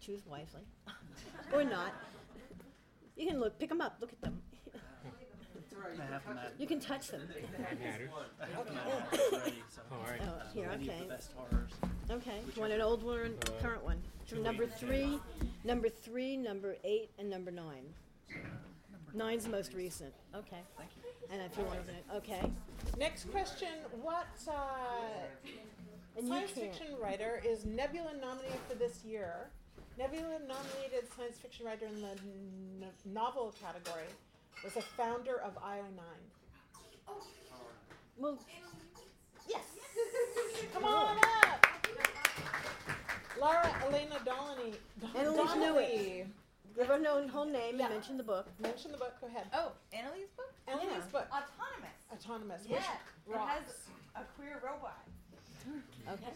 [0.00, 0.62] Choose wisely.
[1.52, 1.92] or not.
[3.16, 4.40] You can look, pick them up, look at them.
[5.98, 6.52] I have that.
[6.58, 7.22] You can touch them.
[7.80, 8.10] Matters.
[9.10, 10.20] Already, so Oh, all right.
[10.22, 11.00] Oh, here, okay.
[11.00, 11.70] the best horrors.
[12.10, 12.40] Okay.
[12.46, 13.96] Do you want an old one or a current one?
[14.26, 15.18] So number three,
[15.64, 17.84] number three, number eight, and number nine.
[19.14, 20.12] Nine's the most recent.
[20.34, 20.60] Okay.
[20.76, 21.10] Thank you.
[21.32, 22.50] And if you want to, okay.
[22.98, 23.68] Next question:
[24.02, 24.52] What uh,
[26.16, 26.74] And you science can't.
[26.74, 29.48] fiction writer is Nebula nominated for this year?
[30.00, 34.08] Nebula nominated science fiction writer in the n- novel category
[34.64, 36.00] was a founder of IO9.
[38.16, 38.38] Well,
[39.46, 39.60] Yes.
[40.72, 41.66] Come on up.
[43.38, 44.72] Laura Elena Donnelly.
[45.02, 46.26] Annalee Newitz Donnelly.
[46.74, 47.84] give her no whole name Yeah.
[47.86, 48.46] and mention the book.
[48.58, 49.12] Mention the book.
[49.20, 49.48] Go ahead.
[49.52, 50.50] Oh, Annalee's book?
[50.66, 50.96] Annalise Yeah.
[50.96, 51.08] Uh-huh.
[51.12, 51.28] book.
[51.28, 52.00] Autonomous.
[52.10, 52.62] Autonomous.
[52.66, 52.76] Yeah,
[53.26, 53.52] Which it rocks.
[53.52, 55.04] has a queer robot.
[56.08, 56.32] Okay.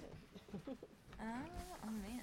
[0.68, 0.76] Oh,
[1.22, 2.20] oh man.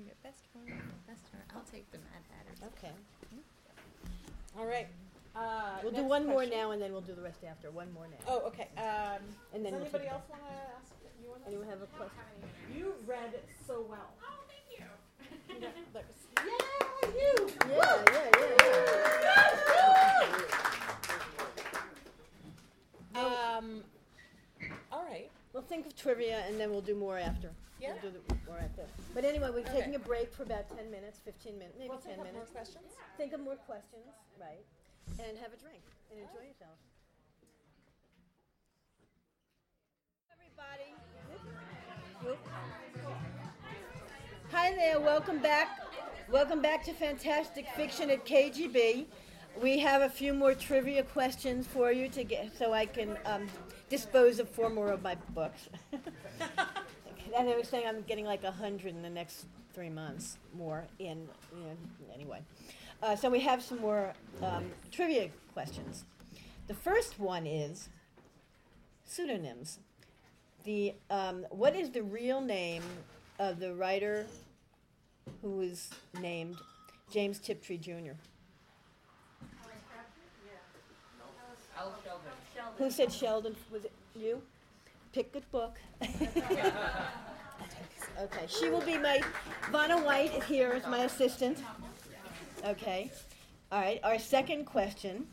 [0.00, 1.44] You get best horror, best horror.
[1.54, 2.72] I'll take the Mad Hatter.
[2.72, 2.92] Okay.
[4.58, 4.88] All right.
[5.36, 6.56] Uh, We'll do next one more question.
[6.58, 7.70] now, and then we'll do the rest after.
[7.70, 8.16] One more now.
[8.26, 8.68] Oh, okay.
[8.78, 9.20] Um,
[9.52, 10.92] And then does we'll anybody take- else want to ask?
[11.22, 12.16] You want Anyone have a question?
[12.74, 14.08] You read it so well.
[14.24, 14.86] Oh, thank you.
[15.54, 16.16] You know, that was-
[16.48, 17.34] yeah, you.
[17.68, 18.56] Yeah, yeah, yeah,
[23.14, 23.56] yeah.
[23.58, 23.84] Um.
[24.90, 25.30] All right.
[25.52, 27.50] We'll think of trivia, and then we'll do more after.
[27.80, 27.94] Yeah.
[28.02, 28.82] We'll do the, more after.
[29.14, 32.10] But anyway, we're taking a break for about 10 minutes, 15 minutes, maybe We'll 10
[32.10, 32.50] take up more minutes.
[32.52, 32.84] questions.
[33.16, 34.06] Think of more questions,
[34.40, 34.64] right?
[35.18, 35.82] And have a drink
[36.12, 36.78] and enjoy yourself.
[40.30, 40.94] Everybody.
[44.52, 45.80] Hi there, welcome back.
[46.30, 49.06] Welcome back to Fantastic Fiction at KGB.
[49.60, 53.48] We have a few more trivia questions for you to get so I can um,
[53.90, 55.68] dispose of four more of my books.
[55.92, 60.86] and I was saying I'm getting like a hundred in the next three months more
[60.98, 61.28] in,
[62.14, 62.40] anyway.
[63.02, 66.04] Uh, so we have some more um, trivia questions.
[66.68, 67.88] The first one is
[69.04, 69.80] pseudonyms.
[70.64, 72.82] The um, what is the real name
[73.38, 74.26] of the writer
[75.42, 76.56] who was named
[77.10, 78.12] James Tiptree Jr.?
[82.78, 83.56] Who said Sheldon?
[83.72, 84.40] Was it you?
[85.12, 85.76] Pick good book.
[86.02, 86.28] okay,
[88.46, 89.20] she will be my.
[89.70, 91.58] Vanna White is here as my assistant.
[92.64, 93.10] Okay.
[93.72, 94.00] All right.
[94.04, 95.26] Our second question.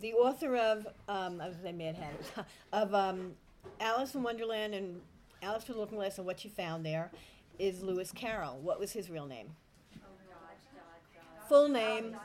[0.00, 2.26] The author of um, I was going to say Mad Hatters
[2.72, 3.32] of um,
[3.80, 5.00] Alice in Wonderland and
[5.42, 7.10] Alice for the Looking Glass and What You Found There
[7.58, 8.58] is Lewis Carroll.
[8.62, 9.48] What was his real name?
[11.48, 12.16] Full name,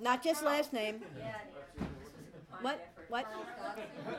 [0.00, 1.02] not just last name.
[2.60, 2.88] What?
[3.08, 3.26] What?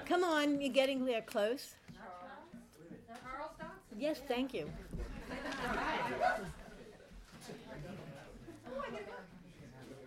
[0.06, 1.76] Come on, you're getting there close.
[3.98, 4.70] Yes, thank you.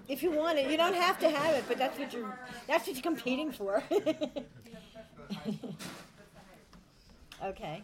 [0.08, 2.86] If you want it, you don't have to have it, but that's what you're that's
[2.86, 3.82] what you're competing for.
[7.44, 7.82] okay.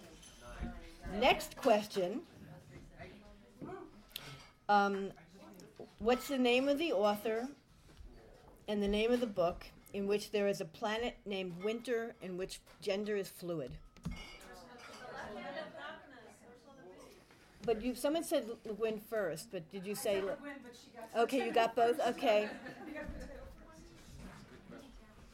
[1.21, 2.21] Next question.
[4.69, 5.11] Um,
[5.99, 7.49] what's the name of the author
[8.69, 12.37] and the name of the book in which there is a planet named Winter in
[12.37, 13.73] which gender is fluid?
[17.65, 20.21] But you, someone said Le Guin first, but did you say?
[20.21, 20.37] Le-
[21.17, 21.99] okay, you got both.
[22.09, 22.49] Okay.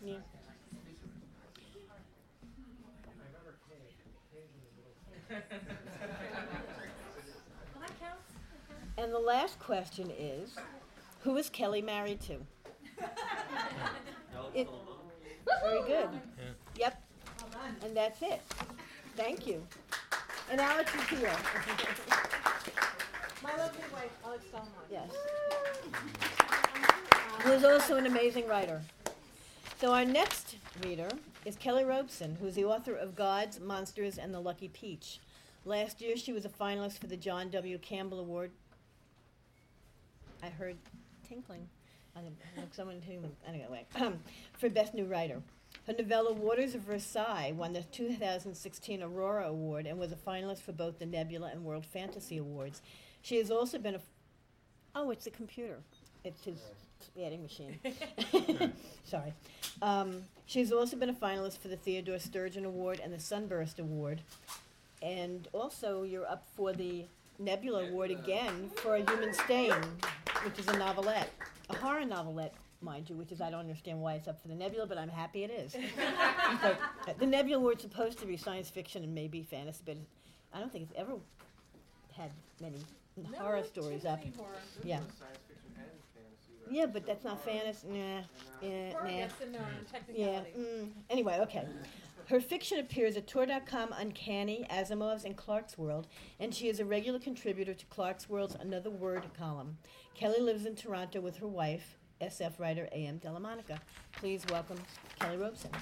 [0.05, 0.15] Yeah.
[8.99, 10.57] And the last question is,
[11.23, 12.39] who is Kelly married to?
[14.55, 14.69] It-
[15.63, 16.09] very good.
[16.77, 17.03] Yep.
[17.85, 18.41] And that's it.
[19.17, 19.67] Thank you.
[20.51, 21.33] And Alex is here.
[23.43, 24.73] My lovely wife, Alex Delmont.
[24.91, 25.11] Yes.
[27.43, 28.83] Who is also an amazing writer.
[29.81, 31.09] So our next reader
[31.45, 35.21] is Kelly Robson, who's the author of Gods, Monsters, and the Lucky Peach.
[35.65, 37.79] Last year she was a finalist for the John W.
[37.79, 38.51] Campbell Award.
[40.43, 40.77] I heard
[41.27, 41.69] tinkling.
[42.17, 43.87] I don't- like someone who anyway
[44.53, 45.43] for Best New Writer.
[45.87, 50.73] Her novella Waters of Versailles won the 2016 Aurora Award and was a finalist for
[50.73, 52.83] both the Nebula and World Fantasy Awards.
[53.23, 54.01] She has also been a
[54.95, 55.79] Oh, it's the computer.
[56.25, 56.59] It's his
[57.21, 57.79] adding machine.
[59.05, 59.33] Sorry.
[59.81, 64.21] Um, she's also been a finalist for the Theodore Sturgeon Award and the Sunburst Award.
[65.01, 67.05] And also, you're up for the
[67.41, 69.73] Nebula Award again for A Human Stain,
[70.45, 71.31] which is a novelette,
[71.71, 74.55] a horror novelette, mind you, which is, I don't understand why it's up for the
[74.55, 75.75] Nebula, but I'm happy it is.
[76.63, 79.97] but uh, the Nebula Award's supposed to be science fiction and maybe fantasy, but
[80.53, 81.13] I don't think it's ever
[82.15, 82.85] had many
[83.39, 84.21] horror stories up.
[84.85, 85.01] Yeah.
[86.71, 87.89] Yeah, but that's not fantasy.
[87.89, 88.21] Nah,
[88.63, 89.09] yeah, nah.
[89.09, 89.59] Yes and no,
[90.15, 90.41] Yeah.
[90.57, 90.89] Mm.
[91.09, 91.67] Anyway, okay.
[92.31, 96.05] Her fiction appears at Tor.com, Uncanny, Asimov's, and Clarkesworld,
[96.39, 99.79] and she is a regular contributor to Clarkesworld's Another Word column.
[100.15, 103.19] Kelly lives in Toronto with her wife, SF writer A.M.
[103.19, 103.81] Dellamonica.
[104.13, 104.79] Please welcome
[105.19, 105.73] Kelly Robson.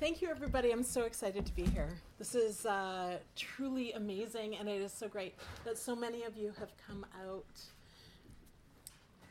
[0.00, 0.70] Thank you, everybody.
[0.70, 1.90] I'm so excited to be here.
[2.18, 5.34] This is uh, truly amazing, and it is so great
[5.66, 7.44] that so many of you have come out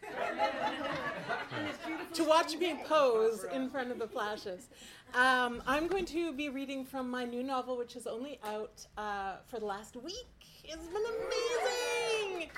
[2.13, 4.69] to watch me pose in front of the flashes.
[5.13, 9.35] Um, I'm going to be reading from my new novel, which is only out uh,
[9.45, 10.27] for the last week.
[10.63, 12.49] It's been amazing.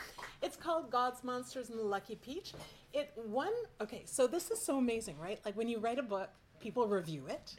[0.41, 2.53] It's called Gods Monsters and the Lucky Peach.
[2.93, 3.51] It won.
[3.81, 5.39] Okay, so this is so amazing, right?
[5.45, 7.55] Like when you write a book, people review it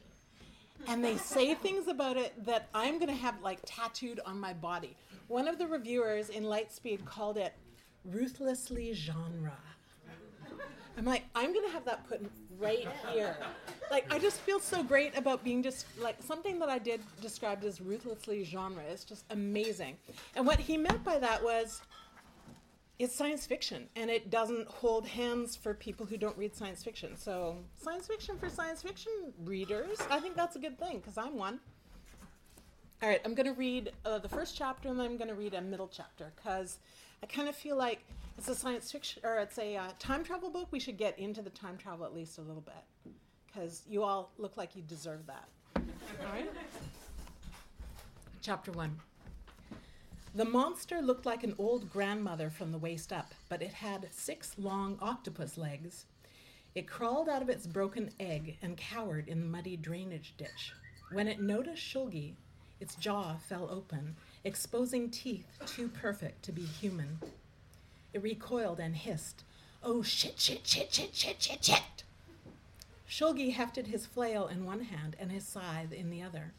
[0.88, 4.53] and they say things about it that I'm going to have like tattooed on my
[4.53, 4.96] body.
[5.29, 7.55] One of the reviewers in Lightspeed called it
[8.05, 9.57] ruthlessly genre.
[10.96, 12.20] I'm like, I'm to have that put
[12.59, 13.37] right here.
[13.90, 17.64] Like, I just feel so great about being just like something that I did described
[17.64, 18.83] as ruthlessly genre.
[18.90, 19.96] It's just amazing.
[20.37, 21.81] And what he meant by that was
[22.98, 27.16] it's science fiction and it doesn't hold hands for people who don't read science fiction.
[27.16, 29.12] So, science fiction for science fiction
[29.44, 31.61] readers, I think that's a good thing because I'm one.
[33.03, 35.62] All right, I'm to read uh, the first chapter and then I'm to read a
[35.62, 36.76] middle chapter because
[37.22, 38.05] I kind of feel like
[38.38, 40.68] it's a science fiction or it's a uh, time travel book.
[40.70, 43.14] We should get into the time travel at least a little bit
[43.47, 45.49] because you all look like you deserve that.
[45.76, 46.51] All right?
[48.40, 48.99] Chapter 1.
[50.34, 54.55] The monster looked like an old grandmother from the waist up, but it had six
[54.57, 56.07] long octopus legs.
[56.74, 60.72] It crawled out of its broken egg and cowered in the muddy drainage ditch.
[61.11, 62.34] When it noticed Shulgi,
[62.78, 64.14] its jaw fell open,
[64.45, 67.18] exposing teeth too perfect to be human.
[68.12, 69.45] It recoiled and hissed,
[69.82, 72.05] Oh, shit, shit, shit, shit, shit, shit, shit!
[73.09, 76.53] Shulgi hefted his flail in one hand and his scythe in the other.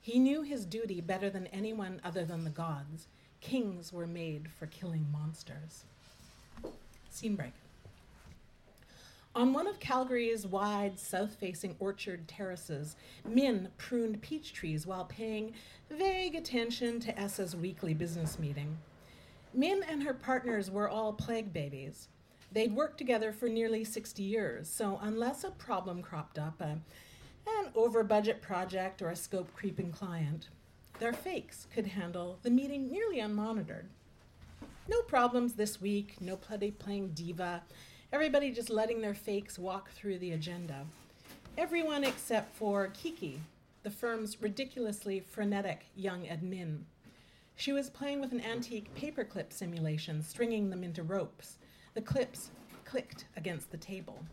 [0.00, 3.06] He knew his duty better than anyone other than the gods.
[3.40, 5.84] Kings were made for killing monsters.
[7.10, 7.52] Scene break.
[9.32, 15.52] On one of Calgary's wide south facing orchard terraces, Min pruned peach trees while paying
[15.88, 18.76] vague attention to Essa's weekly business meeting.
[19.54, 22.08] Min and her partners were all plague babies.
[22.50, 26.78] They'd worked together for nearly 60 years, so unless a problem cropped up, a,
[27.46, 30.48] an over budget project, or a scope creeping client,
[30.98, 33.84] their fakes could handle the meeting nearly unmonitored.
[34.88, 37.62] No problems this week, no playing diva,
[38.12, 40.84] everybody just letting their fakes walk through the agenda.
[41.56, 43.40] Everyone except for Kiki,
[43.82, 46.80] the firm's ridiculously frenetic young admin.
[47.54, 51.58] She was playing with an antique paperclip simulation, stringing them into ropes.
[51.94, 52.50] The clips
[52.84, 54.24] clicked against the table.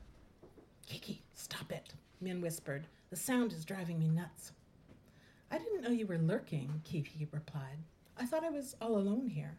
[0.87, 2.87] Kiki, stop it, Min whispered.
[3.09, 4.53] The sound is driving me nuts.
[5.51, 7.77] I didn't know you were lurking, Kiki replied.
[8.17, 9.55] I thought I was all alone here.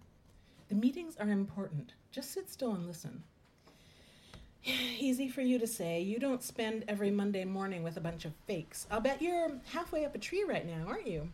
[0.68, 1.92] The meetings are important.
[2.10, 3.22] Just sit still and listen.
[4.98, 6.00] Easy for you to say.
[6.00, 8.86] You don't spend every Monday morning with a bunch of fakes.
[8.90, 11.28] I'll bet you're halfway up a tree right now, aren't you?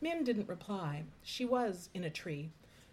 [0.00, 1.04] Min didn't reply.
[1.22, 2.50] She was in a tree,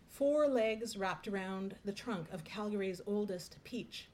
[0.09, 4.09] four legs wrapped around the trunk of Calgary's oldest peach.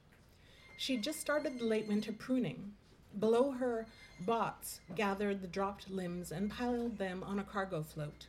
[0.76, 2.72] She'd just started the late winter pruning.
[3.18, 3.86] Below her,
[4.20, 8.26] bots gathered the dropped limbs and piled them on a cargo float.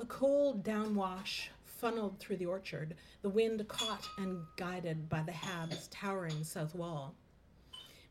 [0.00, 1.48] A cold downwash
[1.78, 7.14] funneled through the orchard, the wind caught and guided by the Hab's towering south wall.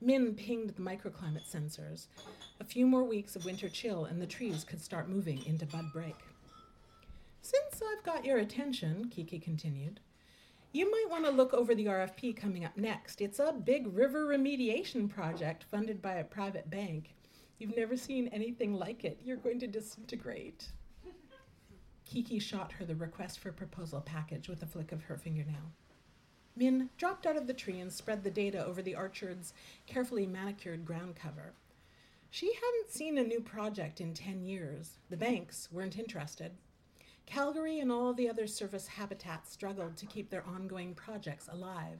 [0.01, 2.07] Min pinged the microclimate sensors.
[2.59, 5.85] A few more weeks of winter chill, and the trees could start moving into bud
[5.93, 6.15] break.
[7.41, 9.99] Since I've got your attention, Kiki continued,
[10.73, 13.21] you might want to look over the RFP coming up next.
[13.21, 17.13] It's a big river remediation project funded by a private bank.
[17.59, 19.19] You've never seen anything like it.
[19.23, 20.71] You're going to disintegrate.
[22.13, 25.71] Kiki shot her the request for proposal package with a flick of her fingernail.
[26.55, 29.51] Min dropped out of the tree and spread the data over the orchard's
[29.87, 31.53] carefully manicured ground cover.
[32.29, 34.99] She hadn't seen a new project in 10 years.
[35.09, 36.51] The banks weren't interested.
[37.25, 41.97] Calgary and all the other surface habitats struggled to keep their ongoing projects alive.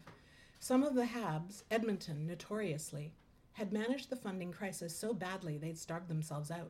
[0.60, 3.16] Some of the HABs, Edmonton notoriously,
[3.54, 6.70] had managed the funding crisis so badly they'd starved themselves out.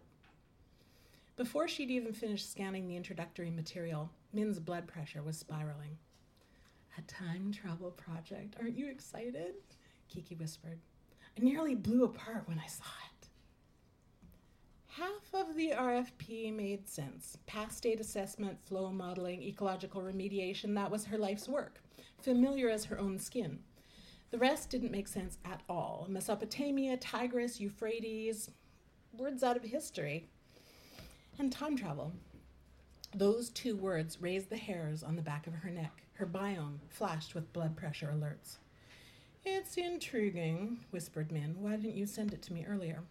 [1.36, 5.98] Before she'd even finished scanning the introductory material, Min's blood pressure was spiraling.
[6.98, 8.56] A time travel project.
[8.60, 9.56] Aren't you excited?
[10.08, 10.80] Kiki whispered.
[11.36, 13.30] I nearly blew apart when I saw it.
[14.90, 17.36] Half of the RFP made sense.
[17.48, 21.82] Past state assessment, flow modeling, ecological remediation, that was her life's work,
[22.22, 23.58] familiar as her own skin.
[24.30, 26.06] The rest didn't make sense at all.
[26.08, 28.52] Mesopotamia, Tigris, Euphrates,
[29.18, 30.30] words out of history.
[31.40, 32.14] And time travel.
[33.16, 36.04] Those two words raised the hairs on the back of her neck.
[36.14, 38.58] Her biome flashed with blood pressure alerts.
[39.46, 41.56] It's intriguing, whispered Min.
[41.60, 43.04] Why didn't you send it to me earlier?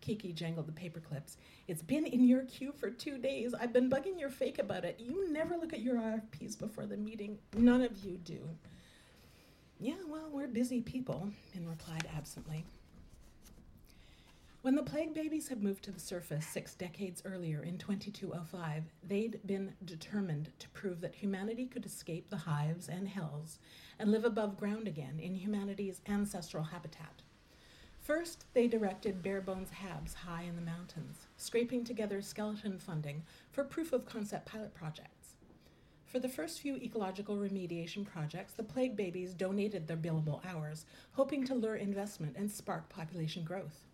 [0.00, 1.36] Kiki jangled the paper clips.
[1.66, 3.52] It's been in your queue for two days.
[3.52, 4.98] I've been bugging your fake about it.
[4.98, 7.38] You never look at your RFPs before the meeting.
[7.56, 8.40] None of you do.
[9.78, 12.64] Yeah, well, we're busy people, Min replied absently.
[14.62, 19.40] When the plague babies had moved to the surface six decades earlier in 2205, they'd
[19.46, 23.58] been determined to prove that humanity could escape the hives and hells
[23.98, 27.22] and live above ground again in humanity's ancestral habitat.
[28.02, 33.64] First, they directed bare bones habs high in the mountains, scraping together skeleton funding for
[33.64, 35.36] proof of concept pilot projects.
[36.04, 41.46] For the first few ecological remediation projects, the plague babies donated their billable hours, hoping
[41.46, 43.86] to lure investment and spark population growth.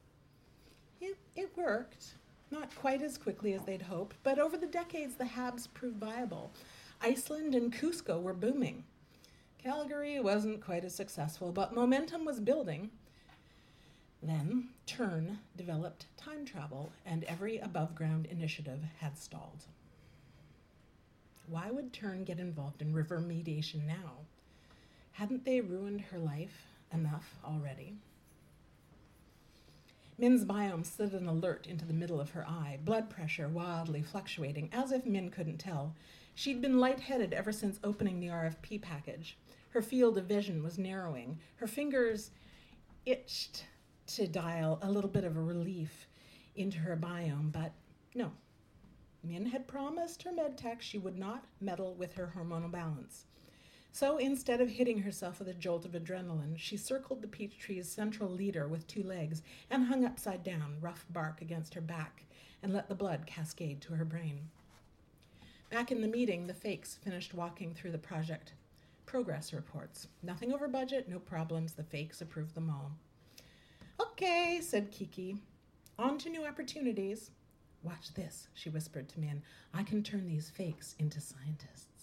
[1.00, 2.14] It, it worked,
[2.50, 6.50] not quite as quickly as they'd hoped, but over the decades, the Habs proved viable.
[7.00, 8.84] Iceland and Cusco were booming.
[9.58, 12.90] Calgary wasn't quite as successful, but momentum was building.
[14.22, 19.64] Then, TERN developed time travel, and every above ground initiative had stalled.
[21.48, 24.12] Why would TERN get involved in river mediation now?
[25.12, 27.96] Hadn't they ruined her life enough already?
[30.18, 34.70] Min's biome slid an alert into the middle of her eye, blood pressure wildly fluctuating,
[34.72, 35.94] as if Min couldn't tell.
[36.34, 39.36] She'd been lightheaded ever since opening the RFP package.
[39.70, 41.38] Her field of vision was narrowing.
[41.56, 42.30] Her fingers
[43.04, 43.66] itched
[44.06, 46.06] to dial a little bit of a relief
[46.54, 47.72] into her biome, but
[48.14, 48.32] no.
[49.22, 53.26] Min had promised her med tech she would not meddle with her hormonal balance.
[53.96, 57.88] So instead of hitting herself with a jolt of adrenaline, she circled the peach tree's
[57.88, 59.40] central leader with two legs
[59.70, 62.26] and hung upside down, rough bark against her back,
[62.62, 64.50] and let the blood cascade to her brain.
[65.70, 68.52] Back in the meeting, the fakes finished walking through the project
[69.06, 70.08] progress reports.
[70.22, 71.72] Nothing over budget, no problems.
[71.72, 72.92] The fakes approved them all.
[73.98, 75.38] Okay, said Kiki.
[75.98, 77.30] On to new opportunities.
[77.82, 79.40] Watch this, she whispered to Min.
[79.72, 81.95] I can turn these fakes into scientists.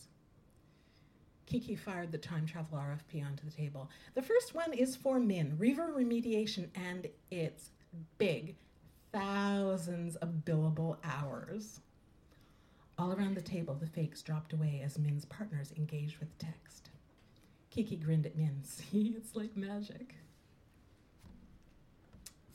[1.45, 3.89] Kiki fired the time travel RFP onto the table.
[4.15, 7.69] The first one is for Min, Reaver remediation, and it's
[8.17, 8.55] big.
[9.11, 11.81] Thousands of billable hours.
[12.97, 16.89] All around the table, the fakes dropped away as Min's partners engaged with text.
[17.69, 18.59] Kiki grinned at Min.
[18.63, 20.15] See, it's like magic.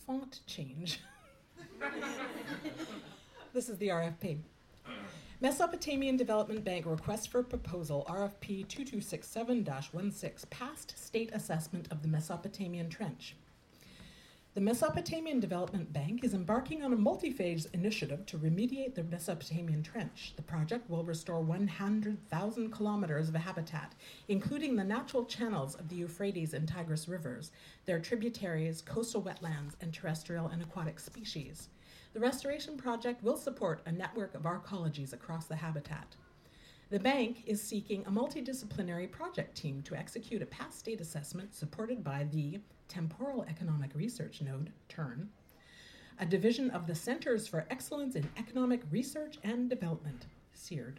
[0.06, 1.00] Font change.
[3.52, 4.38] this is the RFP.
[5.40, 9.64] Mesopotamian Development Bank request for proposal RFP 2267
[10.10, 13.36] 16 past state assessment of the Mesopotamian Trench.
[14.54, 19.84] The Mesopotamian Development Bank is embarking on a multi phase initiative to remediate the Mesopotamian
[19.84, 20.32] Trench.
[20.34, 23.94] The project will restore 100,000 kilometers of habitat,
[24.26, 27.52] including the natural channels of the Euphrates and Tigris rivers,
[27.86, 31.68] their tributaries, coastal wetlands, and terrestrial and aquatic species.
[32.18, 36.16] The restoration project will support a network of arcologies across the habitat.
[36.90, 42.02] The bank is seeking a multidisciplinary project team to execute a past state assessment supported
[42.02, 42.58] by the
[42.88, 45.28] Temporal Economic Research Node, TERN,
[46.18, 50.98] a division of the Centers for Excellence in Economic Research and Development, CEARD.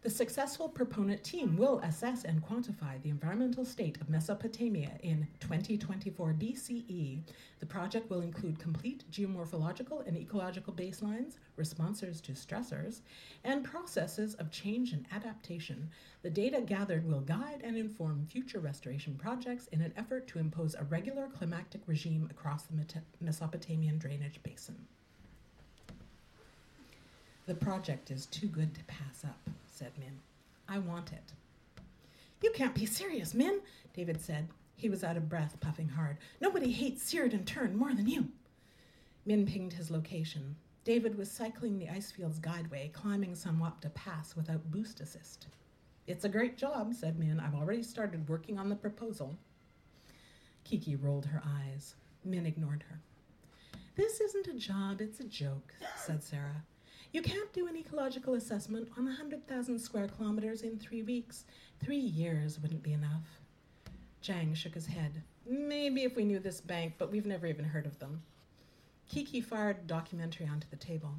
[0.00, 6.34] The successful proponent team will assess and quantify the environmental state of Mesopotamia in 2024
[6.34, 7.18] BCE.
[7.58, 13.00] The project will include complete geomorphological and ecological baselines, responses to stressors,
[13.42, 15.90] and processes of change and adaptation.
[16.22, 20.76] The data gathered will guide and inform future restoration projects in an effort to impose
[20.76, 24.76] a regular climatic regime across the Mesopotamian drainage basin.
[27.46, 29.40] The project is too good to pass up,
[29.78, 30.18] said Min.
[30.68, 31.32] I want it.
[32.42, 33.60] You can't be serious, Min,
[33.94, 34.48] David said.
[34.74, 36.18] He was out of breath, puffing hard.
[36.40, 38.28] Nobody hates CEARD and TERN more than you.
[39.24, 40.56] Min pinged his location.
[40.82, 45.46] David was cycling the Icefield's guideway, climbing some Wapta pass without boost assist.
[46.08, 47.38] It's a great job, said Min.
[47.38, 49.36] I've already started working on the proposal.
[50.64, 51.94] Kiki rolled her eyes.
[52.24, 52.98] Min ignored her.
[53.94, 56.64] This isn't a job, it's a joke, said Sarah.
[57.10, 61.46] You can't do an ecological assessment on 100,000 square kilometers in three weeks.
[61.82, 63.40] Three years wouldn't be enough.
[64.20, 65.22] Jang shook his head.
[65.46, 68.20] Maybe if we knew this bank, but we've never even heard of them.
[69.08, 71.14] Kiki fired documentary onto the table.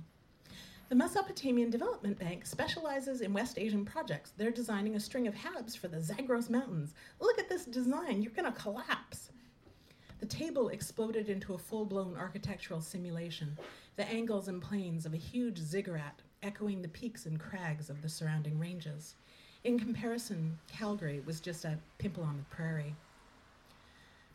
[0.89, 4.33] The Mesopotamian Development Bank specializes in West Asian projects.
[4.37, 6.93] They're designing a string of HABs for the Zagros Mountains.
[7.19, 9.31] Look at this design, you're to collapse.
[10.19, 13.57] The table exploded into a full blown architectural simulation,
[13.95, 18.09] the angles and planes of a huge ziggurat echoing the peaks and crags of the
[18.09, 19.15] surrounding ranges.
[19.63, 22.95] In comparison, Calgary was just a pimple on the prairie.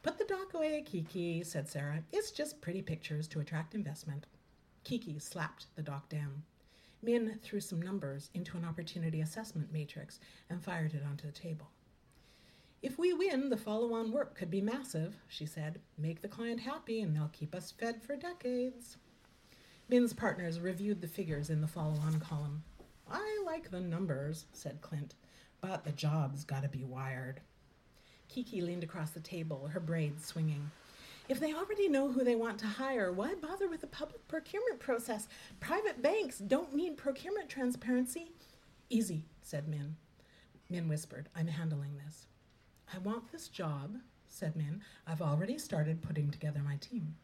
[0.03, 2.03] Put the doc away, Kiki, said Sarah.
[2.12, 4.26] It's just pretty pictures to attract investment.
[4.85, 6.43] Kiki slapped the doc down.
[7.03, 11.68] Min threw some numbers into an opportunity assessment matrix and fired it onto the table.
[12.85, 15.80] If we win, the follow on work could be massive, she said.
[15.97, 18.99] Make the client happy and they'll keep us fed for decades.
[19.89, 22.62] Min's partners reviewed the figures in the follow on column.
[23.11, 25.14] I like the numbers, said Clint,
[25.62, 27.41] but the job's gotta be wired.
[28.28, 30.70] Kiki leaned across the table, her braids swinging.
[31.26, 34.78] If they already know who they want to hire, why bother with the public procurement
[34.78, 35.26] process?
[35.59, 38.32] Private banks don't need procurement transparency.
[38.91, 39.97] Easy, said Min.
[40.68, 42.26] Min whispered, I'm handling this.
[42.93, 43.97] I want this job,
[44.28, 44.82] said Min.
[45.07, 47.14] I've already started putting together my team.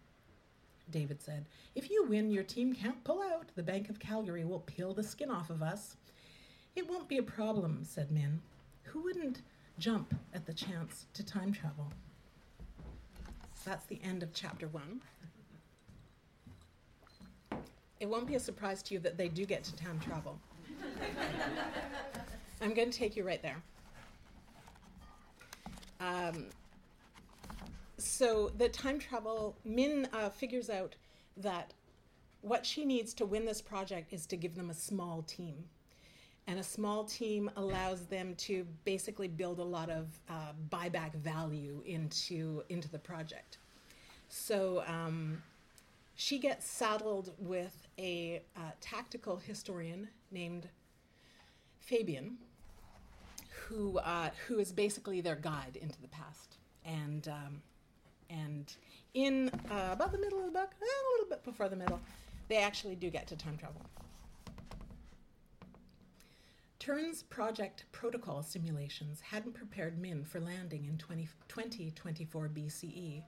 [0.91, 3.49] David said, If you win, your team can't pull out.
[3.55, 5.97] The Bank of Calgary will peel the skin off of us.
[6.75, 8.41] It won't be a problem, said Min.
[8.85, 9.43] Who wouldn't
[9.79, 11.93] jump at the chance to time travel?
[13.65, 15.01] That's the end of chapter one.
[18.01, 20.39] It won't be a surprise to you that they do get to time travel.
[22.63, 23.63] I'm going to take you right there.
[26.01, 26.47] Um,
[27.99, 30.97] so the time travel, Min uh, figures out
[31.37, 31.75] that
[32.41, 35.65] what she needs to win this project is to give them a small team.
[36.47, 41.83] And a small team allows them to basically build a lot of uh, buyback value
[41.85, 43.59] into, into the project.
[44.29, 45.43] So um,
[46.15, 50.69] she gets saddled with a uh, tactical historian named
[51.79, 52.39] Fabian,
[53.71, 56.57] who uh, who is basically their guide into the past.
[56.85, 57.62] And um,
[58.29, 58.73] and
[59.14, 62.01] in uh, about the middle of the book, eh, a little bit before the middle,
[62.49, 63.81] they actually do get to time travel.
[66.79, 73.23] TERN's project protocol simulations hadn't prepared Min for landing in 20, 2024 BCE.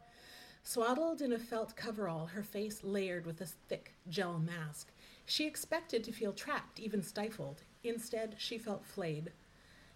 [0.65, 4.91] Swaddled in a felt coverall, her face layered with a thick gel mask,
[5.27, 7.63] she expected to feel trapped, even stifled.
[7.85, 9.33] Instead, she felt flayed,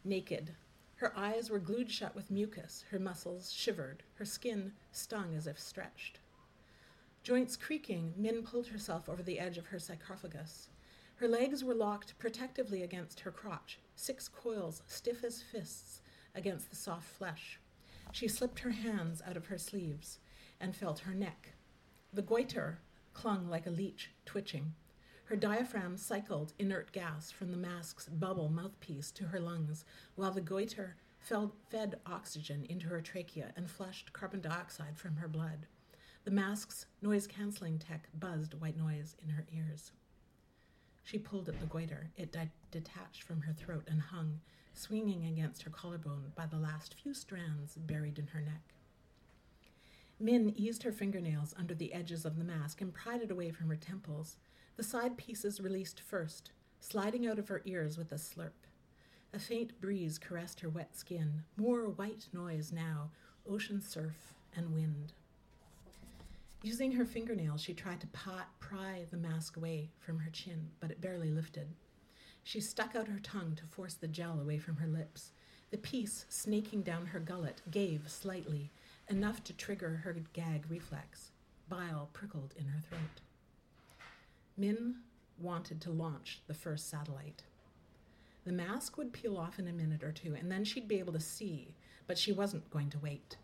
[0.06, 0.54] naked.
[0.96, 5.60] Her eyes were glued shut with mucus, her muscles shivered, her skin stung as if
[5.60, 6.20] stretched.
[7.22, 10.68] Joints creaking, Min pulled herself over the edge of her sarcophagus.
[11.16, 16.00] Her legs were locked protectively against her crotch, six coils stiff as fists
[16.34, 17.58] against the soft flesh.
[18.12, 20.20] She slipped her hands out of her sleeves
[20.60, 21.54] and felt her neck.
[22.12, 22.78] The goiter
[23.12, 24.74] clung like a leech, twitching.
[25.26, 30.40] Her diaphragm cycled inert gas from the mask's bubble mouthpiece to her lungs, while the
[30.40, 35.66] goiter fed oxygen into her trachea and flushed carbon dioxide from her blood.
[36.24, 39.90] The mask's noise canceling tech buzzed white noise in her ears.
[41.02, 42.10] She pulled at the goiter.
[42.16, 44.40] It di- detached from her throat and hung,
[44.74, 48.74] swinging against her collarbone by the last few strands buried in her neck.
[50.20, 53.68] Min eased her fingernails under the edges of the mask and pried it away from
[53.68, 54.36] her temples.
[54.76, 58.66] The side pieces released first, sliding out of her ears with a slurp.
[59.32, 61.44] A faint breeze caressed her wet skin.
[61.56, 63.10] More white noise now,
[63.48, 65.14] ocean surf and wind.
[66.62, 70.90] Using her fingernails, she tried to pot, pry the mask away from her chin, but
[70.90, 71.68] it barely lifted.
[72.42, 75.32] She stuck out her tongue to force the gel away from her lips.
[75.70, 78.70] The piece, snaking down her gullet, gave slightly,
[79.08, 81.30] enough to trigger her gag reflex.
[81.68, 83.20] Bile prickled in her throat.
[84.56, 84.96] Min
[85.38, 87.42] wanted to launch the first satellite.
[88.44, 91.12] The mask would peel off in a minute or two, and then she'd be able
[91.12, 91.74] to see,
[92.06, 93.36] but she wasn't going to wait.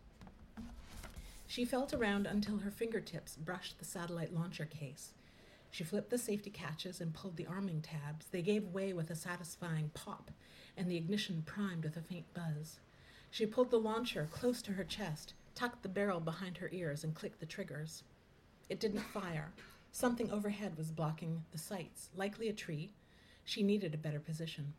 [1.45, 5.13] She felt around until her fingertips brushed the satellite launcher case.
[5.69, 8.27] She flipped the safety catches and pulled the arming tabs.
[8.31, 10.31] They gave way with a satisfying pop,
[10.75, 12.79] and the ignition primed with a faint buzz.
[13.29, 17.13] She pulled the launcher close to her chest, tucked the barrel behind her ears, and
[17.13, 18.03] clicked the triggers.
[18.69, 19.51] It didn't fire.
[19.95, 22.95] Something overhead was blocking the sights, likely a tree.
[23.45, 24.73] She needed a better position.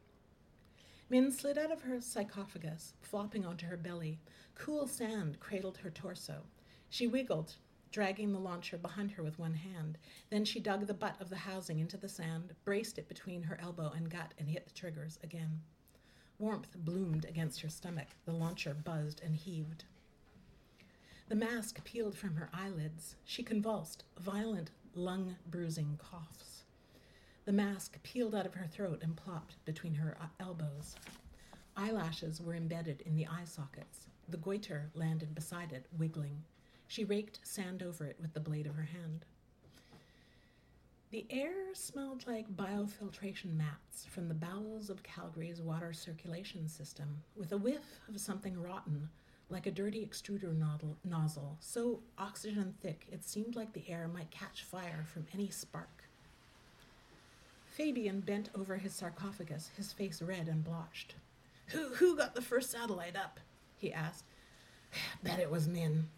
[1.09, 4.19] Min slid out of her sarcophagus, flopping onto her belly.
[4.57, 6.43] Cool sand cradled her torso.
[6.91, 7.55] She wiggled,
[7.93, 9.99] dragging the launcher behind her with one hand.
[10.31, 13.59] Then she dug the butt of the housing into the sand, braced it between her
[13.63, 15.61] elbow and gut, and hit the triggers again.
[16.41, 18.09] Warmth bloomed against her stomach.
[18.25, 19.85] The launcher buzzed and heaved.
[21.29, 23.15] The mask peeled from her eyelids.
[23.25, 26.65] She convulsed, violent lung bruising coughs.
[27.45, 30.97] The mask peeled out of her throat and plopped between her uh, elbows.
[31.77, 34.07] Eyelashes were embedded in the eye sockets.
[34.29, 36.43] The goiter landed beside it, wiggling.
[36.87, 39.25] She raked sand over it with the blade of her hand.
[41.11, 47.53] The air smelled like biofiltration mats from the bowels of Calgary's water circulation system, with
[47.53, 49.09] a whiff of something rotten,
[49.55, 50.53] like a dirty extruder
[51.05, 56.09] nozzle, so oxygen thick it seemed like the air might catch fire from any spark.
[57.65, 61.15] Fabian bent over his sarcophagus, his face red and blotched.
[61.69, 63.39] Who, who got the first satellite up?
[63.79, 64.25] he asked.
[65.23, 66.09] Bet it was Min.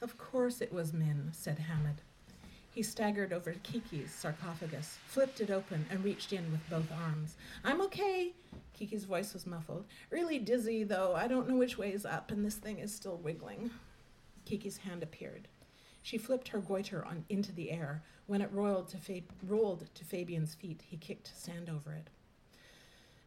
[0.00, 2.00] Of course it was Min, said Hamid.
[2.74, 7.36] He staggered over Kiki's sarcophagus, flipped it open, and reached in with both arms.
[7.62, 8.32] I'm okay.
[8.76, 9.84] Kiki's voice was muffled.
[10.10, 11.14] Really dizzy, though.
[11.14, 13.70] I don't know which way is up, and this thing is still wiggling.
[14.44, 15.46] Kiki's hand appeared.
[16.02, 18.02] She flipped her goiter on into the air.
[18.26, 22.08] When it rolled to, rolled to Fabian's feet, he kicked sand over it.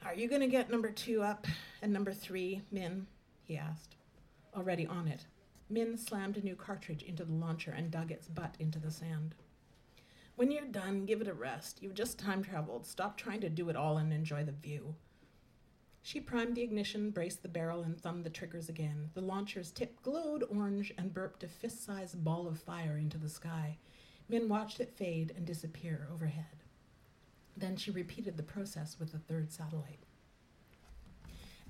[0.05, 1.47] Are you going to get number two up
[1.81, 3.07] and number three, Min?
[3.45, 3.95] he asked.
[4.53, 5.25] Already on it.
[5.70, 9.36] Min slammed a new cartridge into the launcher and dug its butt into the sand.
[10.36, 11.82] When you're done, give it a rest.
[11.82, 12.86] You've just time traveled.
[12.86, 14.95] Stop trying to do it all and enjoy the view.
[16.03, 19.09] She primed the ignition, braced the barrel, and thumbed the triggers again.
[19.13, 23.28] The launcher's tip glowed orange and burped a fist sized ball of fire into the
[23.28, 23.78] sky.
[24.30, 26.63] Min watched it fade and disappear overhead.
[27.57, 30.05] Then she repeated the process with the third satellite.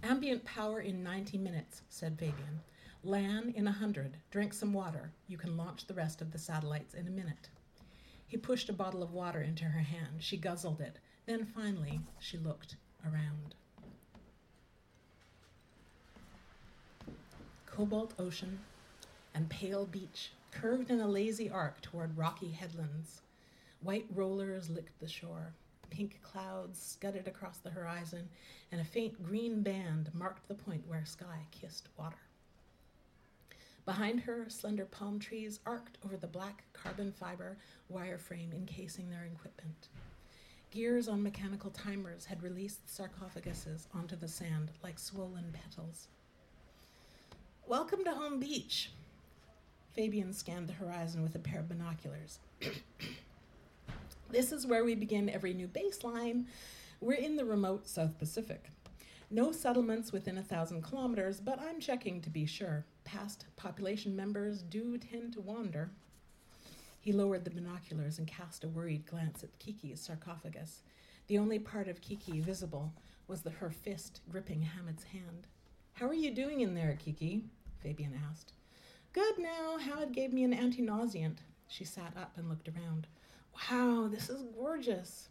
[0.04, 2.62] Ambient power in 90 minutes, said Fabian.
[3.08, 4.18] LAN in a hundred.
[4.32, 5.14] Drink some water.
[5.30, 7.48] You can launch the rest of the satellites in a minute.
[8.28, 10.18] He pushed a bottle of water into her hand.
[10.20, 11.00] She guzzled it.
[11.26, 13.56] Then finally, she looked around.
[17.66, 18.60] Cobalt ocean
[19.34, 23.22] and pale beach curved in a lazy arc toward rocky headlands.
[23.82, 25.54] White rollers licked the shore.
[25.90, 28.28] Pink clouds scudded across the horizon,
[28.74, 32.18] and a faint green band marked the point where sky kissed water.
[33.88, 37.56] Behind her, slender palm trees arced over the black carbon fiber
[37.90, 39.88] wireframe encasing their equipment.
[40.72, 46.10] Gears on mechanical timers had released the sarcophaguses onto the sand like swollen petals.
[47.66, 48.92] Welcome to Home Beach.
[49.94, 52.40] Fabian scanned the horizon with a pair of binoculars.
[54.30, 56.44] this is where we begin every new baseline.
[57.00, 58.66] We're in the remote South Pacific.
[59.32, 62.84] No settlements within a thousand kilometers, but I'm checking to be sure.
[63.08, 65.90] Past population members do tend to wander.
[67.00, 70.84] He lowered the binoculars and cast a worried glance at Kiki's sarcophagus.
[71.28, 72.92] The only part of Kiki visible
[73.30, 75.48] was the, her fist gripping Hamid's hand.
[75.94, 77.46] How are you doing in there, Kiki?
[77.82, 78.52] Fabian asked.
[79.14, 79.78] Good now.
[79.78, 81.38] Hamid gave me an anti nauseant.
[81.70, 83.08] She sat up and looked around.
[83.72, 85.30] Wow, this is gorgeous.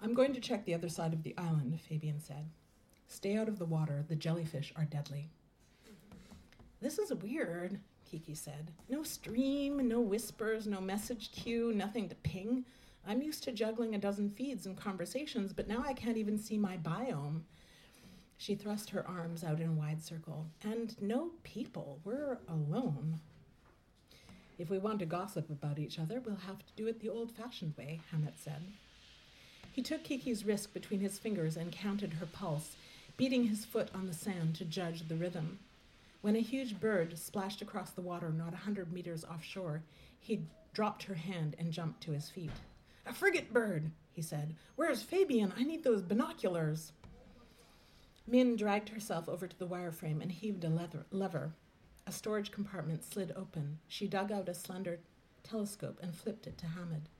[0.00, 2.48] I'm going to check the other side of the island, Fabian said.
[3.08, 4.04] Stay out of the water.
[4.06, 5.30] The jellyfish are deadly.
[6.84, 8.70] This is weird, Kiki said.
[8.90, 12.66] No stream, no whispers, no message queue, nothing to ping.
[13.08, 16.58] I'm used to juggling a dozen feeds and conversations, but now I can't even see
[16.58, 17.40] my biome.
[18.36, 20.44] She thrust her arms out in a wide circle.
[20.62, 22.00] And no people.
[22.04, 23.18] We're alone.
[24.58, 27.32] If we want to gossip about each other, we'll have to do it the old
[27.32, 28.60] fashioned way, Hamid said.
[29.72, 32.76] He took Kiki's wrist between his fingers and counted her pulse,
[33.16, 35.60] beating his foot on the sand to judge the rhythm.
[36.24, 39.82] When a huge bird splashed across the water not a hundred meters offshore,
[40.18, 42.50] he dropped her hand and jumped to his feet.
[43.04, 44.54] A frigate bird, he said.
[44.74, 45.52] Where's Fabian?
[45.54, 46.92] I need those binoculars.
[48.26, 51.52] Min dragged herself over to the wireframe and heaved a leather, lever.
[52.06, 53.78] A storage compartment slid open.
[53.86, 55.00] She dug out a slender
[55.42, 57.10] telescope and flipped it to Hamid.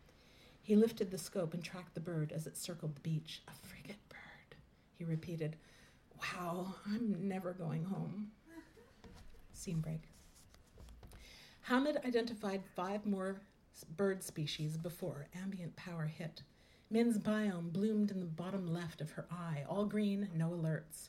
[0.63, 3.43] He lifted the scope and tracked the bird as it circled the beach.
[3.49, 4.57] A frigate bird,
[4.97, 5.57] he repeated.
[6.19, 8.31] Wow, I'm never going home.
[9.65, 10.03] Scene break.
[11.63, 13.41] Hamid identified five more
[13.97, 16.43] bird species before ambient power hit.
[16.91, 21.09] Min's biome bloomed in the bottom left of her eye, all green, no alerts.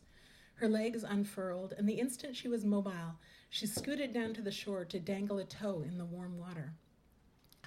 [0.54, 4.86] Her legs unfurled, and the instant she was mobile, she scooted down to the shore
[4.86, 6.72] to dangle a toe in the warm water.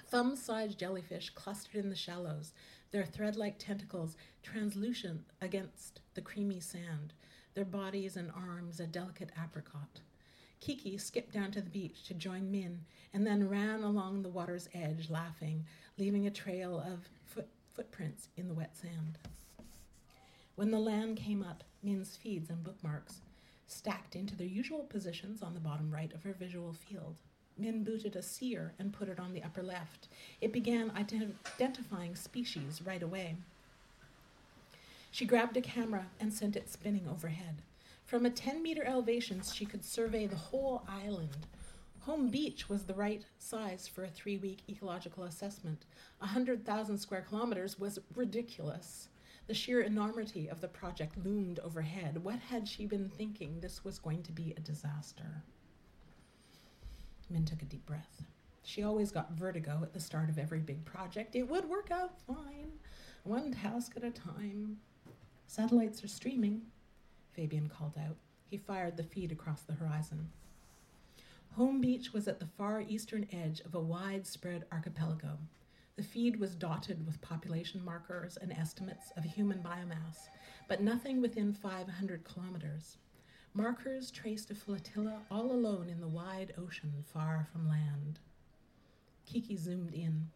[0.07, 2.51] Thumb sized jellyfish clustered in the shallows,
[2.89, 7.13] their thread like tentacles translucent against the creamy sand,
[7.53, 9.99] their bodies and arms a delicate apricot.
[10.59, 12.79] Kiki skipped down to the beach to join Min
[13.13, 15.65] and then ran along the water's edge, laughing,
[15.97, 19.17] leaving a trail of foot, footprints in the wet sand.
[20.55, 23.21] When the land came up, Min's feeds and bookmarks
[23.67, 27.15] stacked into their usual positions on the bottom right of her visual field.
[27.57, 30.07] Min booted a seer and put it on the upper left.
[30.41, 33.35] It began ident- identifying species right away.
[35.11, 37.61] She grabbed a camera and sent it spinning overhead.
[38.09, 41.45] From a 10 meter elevation, she could survey the whole island.
[41.99, 45.85] Home Beach was the right size for a three week ecological assessment.
[46.19, 49.09] A 100,000 square kilometers was ridiculous.
[49.45, 52.23] The sheer enormity of the project loomed overhead.
[52.23, 53.59] What had she been thinking?
[53.59, 55.43] This was going to be a disaster.
[57.29, 58.23] Min took a deep breath.
[58.63, 61.35] She always got vertigo at the start of every big project.
[61.35, 62.71] It would work out fine,
[63.23, 64.77] one task at a time.
[65.45, 66.63] Satellites are streaming,
[67.39, 68.17] Fabian called out.
[68.49, 70.29] He fired the feed across the horizon.
[71.53, 75.37] Home Beach was at the far eastern edge of a widespread archipelago.
[75.95, 80.27] The feed was dotted with population markers and estimates of human biomass,
[80.67, 82.97] but nothing within 500 kilometers.
[83.53, 88.19] Markers traced a flotilla all alone in the wide ocean far from land.
[89.25, 90.27] Kiki zoomed in.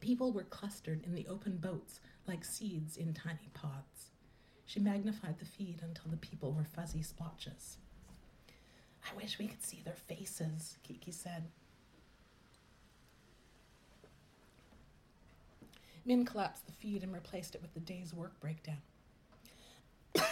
[0.00, 4.11] People were clustered in the open boats like seeds in tiny pods.
[4.72, 7.76] She magnified the feed until the people were fuzzy splotches.
[9.04, 11.42] I wish we could see their faces, Kiki said.
[16.06, 18.78] Min collapsed the feed and replaced it with the day's work breakdown.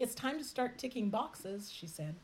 [0.00, 2.16] it's time to start ticking boxes, she said.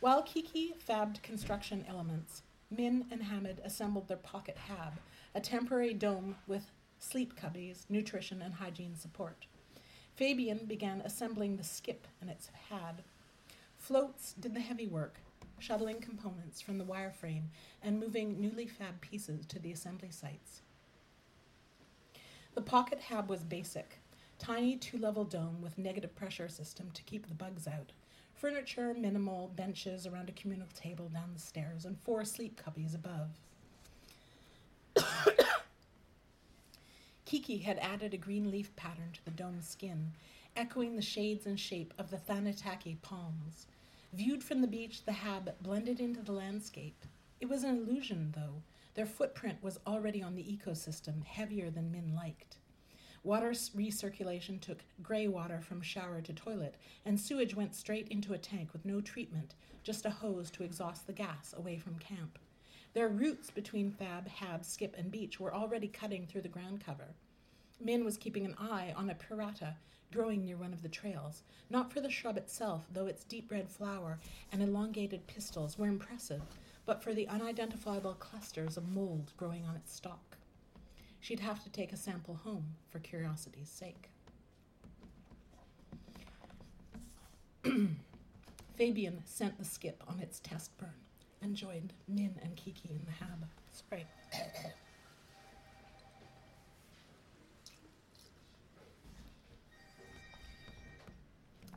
[0.00, 5.00] While Kiki fabbed construction elements, Min and Hamid assembled their pocket hab,
[5.34, 6.70] a temporary dome with
[7.00, 9.46] sleep cubbies, nutrition, and hygiene support.
[10.14, 13.02] Fabian began assembling the skip and its pad.
[13.76, 15.18] Floats did the heavy work,
[15.58, 17.48] shuttling components from the wireframe
[17.82, 20.60] and moving newly fabbed pieces to the assembly sites.
[22.54, 23.98] The pocket hab was basic
[24.38, 27.92] tiny two level dome with negative pressure system to keep the bugs out.
[28.34, 33.28] Furniture minimal, benches around a communal table down the stairs, and four sleep cubbies above.
[37.30, 40.10] Kiki had added a green leaf pattern to the dome's skin,
[40.56, 43.68] echoing the shades and shape of the Thanataki palms.
[44.12, 47.04] Viewed from the beach, the hab blended into the landscape.
[47.40, 48.62] It was an illusion, though.
[48.94, 52.56] Their footprint was already on the ecosystem, heavier than Min liked.
[53.22, 56.74] Water recirculation took gray water from shower to toilet,
[57.04, 59.54] and sewage went straight into a tank with no treatment,
[59.84, 62.40] just a hose to exhaust the gas away from camp.
[62.92, 67.14] Their routes between Fab, Hab, Skip, and Beach were already cutting through the ground cover.
[67.80, 69.76] Min was keeping an eye on a pirata
[70.12, 73.70] growing near one of the trails, not for the shrub itself, though its deep red
[73.70, 74.18] flower
[74.50, 76.42] and elongated pistils were impressive,
[76.84, 80.36] but for the unidentifiable clusters of mold growing on its stalk.
[81.20, 84.10] She'd have to take a sample home for curiosity's sake.
[88.74, 90.94] Fabian sent the skip on its test burn
[91.42, 93.46] and joined Min and Kiki in the hab.
[93.72, 94.06] Sorry.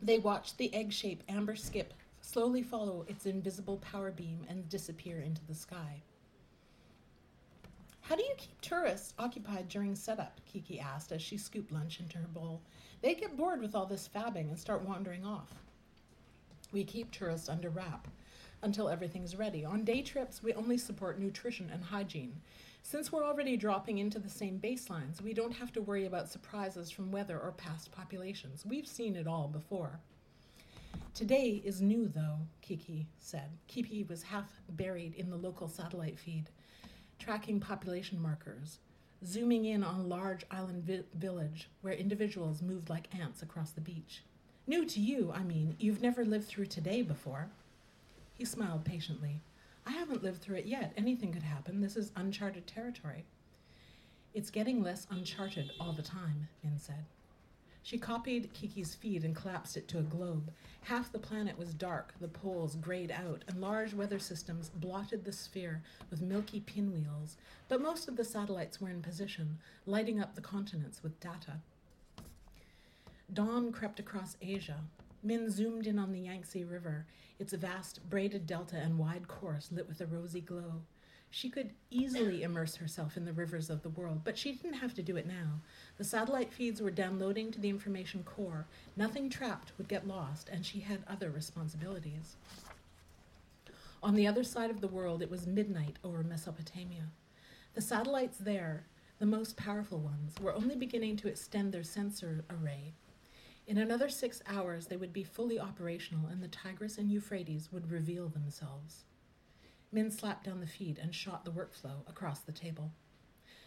[0.02, 5.20] They watched the egg shaped amber skip slowly follow its invisible power beam and disappear
[5.20, 6.02] into the sky.
[8.02, 10.42] How do you keep tourists occupied during setup?
[10.46, 12.62] Kiki asked as she scooped lunch into her bowl.
[13.02, 15.54] They get bored with all this fabbing and start wandering off.
[16.72, 18.08] We keep tourists under wrap
[18.64, 19.66] until everything's ready.
[19.66, 22.42] On day trips, we only support nutrition and hygiene.
[22.82, 26.92] Since we're already dropping into the same baselines, we don't have to worry about surprises
[26.92, 28.66] from weather or past populations.
[28.66, 30.00] We've seen it all before.
[31.14, 33.52] Today is new, though, Kiki said.
[33.68, 36.50] Kiki was half buried in the local satellite feed,
[37.20, 38.80] tracking population markers,
[39.26, 43.82] zooming in on a large island vi- village where individuals moved like ants across the
[43.82, 44.24] beach.
[44.66, 47.50] New to you, I mean, you've never lived through today before.
[48.36, 49.42] He smiled patiently.
[49.86, 50.94] I haven't lived through it yet.
[50.98, 51.82] Anything could happen.
[51.82, 53.26] This is uncharted territory.
[54.34, 57.06] It's getting less uncharted all the time, Min said.
[57.84, 60.52] She copied Kiki's feed and collapsed it to a globe.
[60.84, 65.34] Half the planet was dark, the poles grayed out, and large weather systems blotted the
[65.34, 67.36] sphere with milky pinwheels.
[67.68, 71.60] But most of the satellites were in position, lighting up the continents with data.
[73.34, 74.80] Dawn crept across Asia.
[75.24, 77.06] Min zoomed in on the Yangtze River,
[77.40, 80.82] its vast braided delta and wide course lit with a rosy glow.
[81.30, 84.94] She could easily immerse herself in the rivers of the world, but she didn't have
[84.96, 85.62] to do it now.
[85.98, 88.68] The satellite feeds were downloading to the information core.
[88.98, 92.36] Nothing trapped would get lost, and she had other responsibilities.
[94.04, 97.08] On the other side of the world, it was midnight over Mesopotamia.
[97.74, 98.86] The satellites there,
[99.18, 102.94] the most powerful ones, were only beginning to extend their sensor array.
[103.66, 107.92] In another six hours, they would be fully operational, and the Tigris and Euphrates would
[107.92, 109.06] reveal themselves.
[109.92, 112.92] Min slapped down the feed and shot the workflow across the table.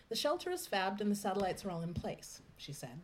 [0.09, 3.01] The shelter is fabbed and the satellites are all in place, she said.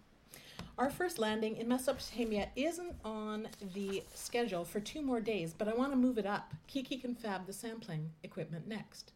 [0.79, 5.75] Our first landing in Mesopotamia isn't on the schedule for two more days, but I
[5.75, 6.53] want to move it up.
[6.67, 9.13] Kiki can fab the sampling equipment next.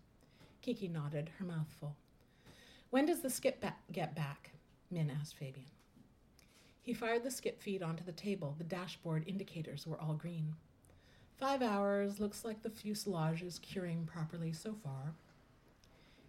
[0.63, 1.97] Kiki nodded, her mouth full.
[2.91, 4.53] When does the skip ba- get back?
[4.91, 5.76] Min asked Fabian.
[6.87, 8.55] He fired the skip feed onto the table.
[8.57, 10.55] The dashboard indicators were all green.
[11.37, 12.21] Five hours.
[12.21, 15.15] Looks like the fuselage is curing properly so far.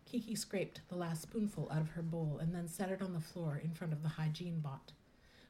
[0.05, 3.20] Kiki scraped the last spoonful out of her bowl and then set it on the
[3.20, 4.93] floor in front of the hygiene bot.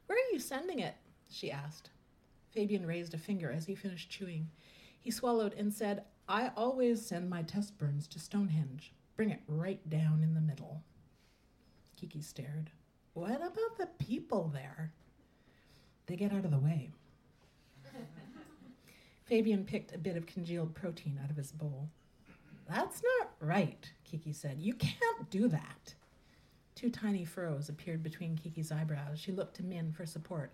[0.04, 0.96] Where are you sending it?
[1.30, 1.88] she asked.
[2.52, 4.50] Fabian raised a finger as he finished chewing.
[5.00, 8.92] He swallowed and said, I always send my test burns to Stonehenge.
[9.16, 10.82] Bring it right down in the middle.
[11.96, 12.72] Kiki stared.
[13.18, 14.92] What about the people there?
[16.06, 16.90] They get out of the way.
[19.24, 21.88] Fabian picked a bit of congealed protein out of his bowl.
[22.68, 24.58] That's not right, Kiki said.
[24.60, 25.94] You can't do that.
[26.76, 29.18] Two tiny furrows appeared between Kiki's eyebrows.
[29.18, 30.52] She looked to Min for support.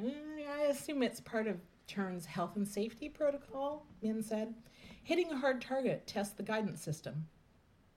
[0.00, 4.54] "Mm, I assume it's part of TERN's health and safety protocol, Min said.
[5.02, 7.26] Hitting a hard target tests the guidance system.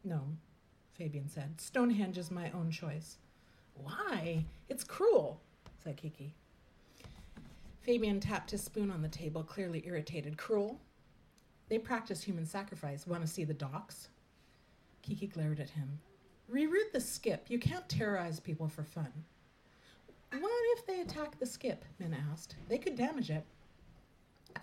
[0.03, 0.37] No,
[0.93, 1.61] Fabian said.
[1.61, 3.19] Stonehenge is my own choice.
[3.76, 4.45] Why?
[4.69, 5.41] It's cruel,
[5.84, 6.34] said Kiki.
[7.82, 10.38] Fabian tapped his spoon on the table, clearly irritated.
[10.38, 10.80] Cruel?
[11.67, 13.07] They practice human sacrifice.
[13.07, 14.09] Want to see the docs?
[15.01, 15.99] Kiki glared at him.
[16.51, 17.45] Reroute the skip.
[17.49, 19.11] You can't terrorize people for fun.
[20.32, 21.84] What if they attack the skip?
[21.99, 22.55] Min asked.
[22.67, 23.45] They could damage it.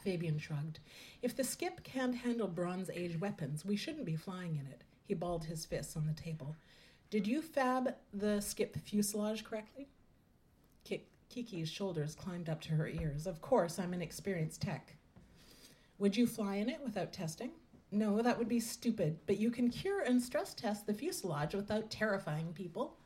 [0.02, 0.78] Fabian shrugged.
[1.22, 4.82] If the skip can't handle Bronze Age weapons, we shouldn't be flying in it.
[5.04, 6.56] He balled his fists on the table.
[7.10, 9.88] Did you fab the skip fuselage correctly?
[11.28, 13.26] Kiki's shoulders climbed up to her ears.
[13.26, 14.94] Of course, I'm an experienced tech.
[15.98, 17.50] Would you fly in it without testing?
[17.90, 21.90] No, that would be stupid, but you can cure and stress test the fuselage without
[21.90, 22.96] terrifying people.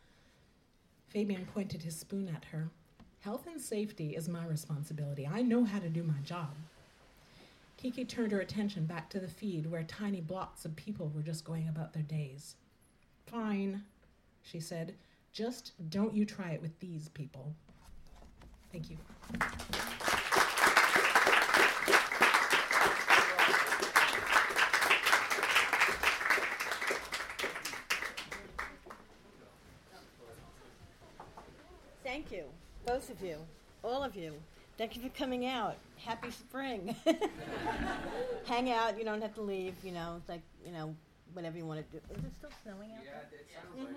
[1.09, 2.71] Fabian pointed his spoon at her.
[3.21, 5.29] Health and safety is my responsibility.
[5.31, 6.55] I know how to do my job.
[7.77, 11.45] Kiki turned her attention back to the feed where tiny blots of people were just
[11.45, 12.57] going about their days.
[13.27, 13.83] Fine,
[14.43, 14.95] she said.
[15.33, 17.55] Just don't you try it with these people.
[18.71, 18.99] Thank you.
[32.05, 32.45] Thank you,
[32.85, 33.37] both of you,
[33.83, 34.35] all of you.
[34.77, 35.77] Thank you for coming out.
[35.97, 36.95] Happy spring.
[38.47, 38.99] Hang out.
[38.99, 39.75] You don't have to leave.
[39.83, 40.95] You know, it's like you know,
[41.35, 42.01] whatever you want to do.
[42.15, 43.87] Is it still snowing out there?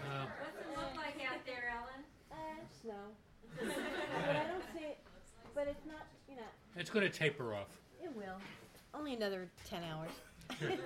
[0.00, 2.02] Uh, What's it look like out there, Ellen?
[2.32, 2.36] Uh,
[2.80, 2.94] snow.
[3.58, 4.98] but I don't see it.
[5.54, 6.06] But it's not.
[6.26, 6.42] You know,
[6.76, 7.68] it's going to taper off.
[8.02, 8.38] it will.
[8.94, 10.10] Only another ten hours.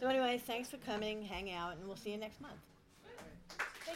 [0.00, 1.22] so anyway, thanks for coming.
[1.22, 2.54] Hang out, and we'll see you next month.
[3.88, 3.94] You.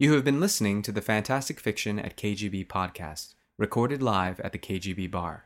[0.00, 4.58] You have been listening to the Fantastic Fiction at KGB podcast, recorded live at the
[4.58, 5.44] KGB bar.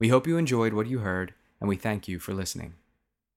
[0.00, 2.74] We hope you enjoyed what you heard, and we thank you for listening.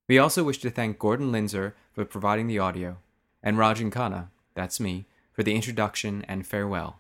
[0.08, 2.98] We also wish to thank Gordon Linzner for providing the audio,
[3.42, 7.00] and Rajan Khanna, that's me, for the introduction and farewell.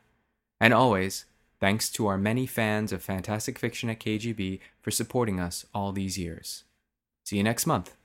[0.60, 1.26] And always,
[1.60, 6.18] thanks to our many fans of Fantastic Fiction at KGB for supporting us all these
[6.18, 6.64] years.
[7.24, 7.96] See you next month.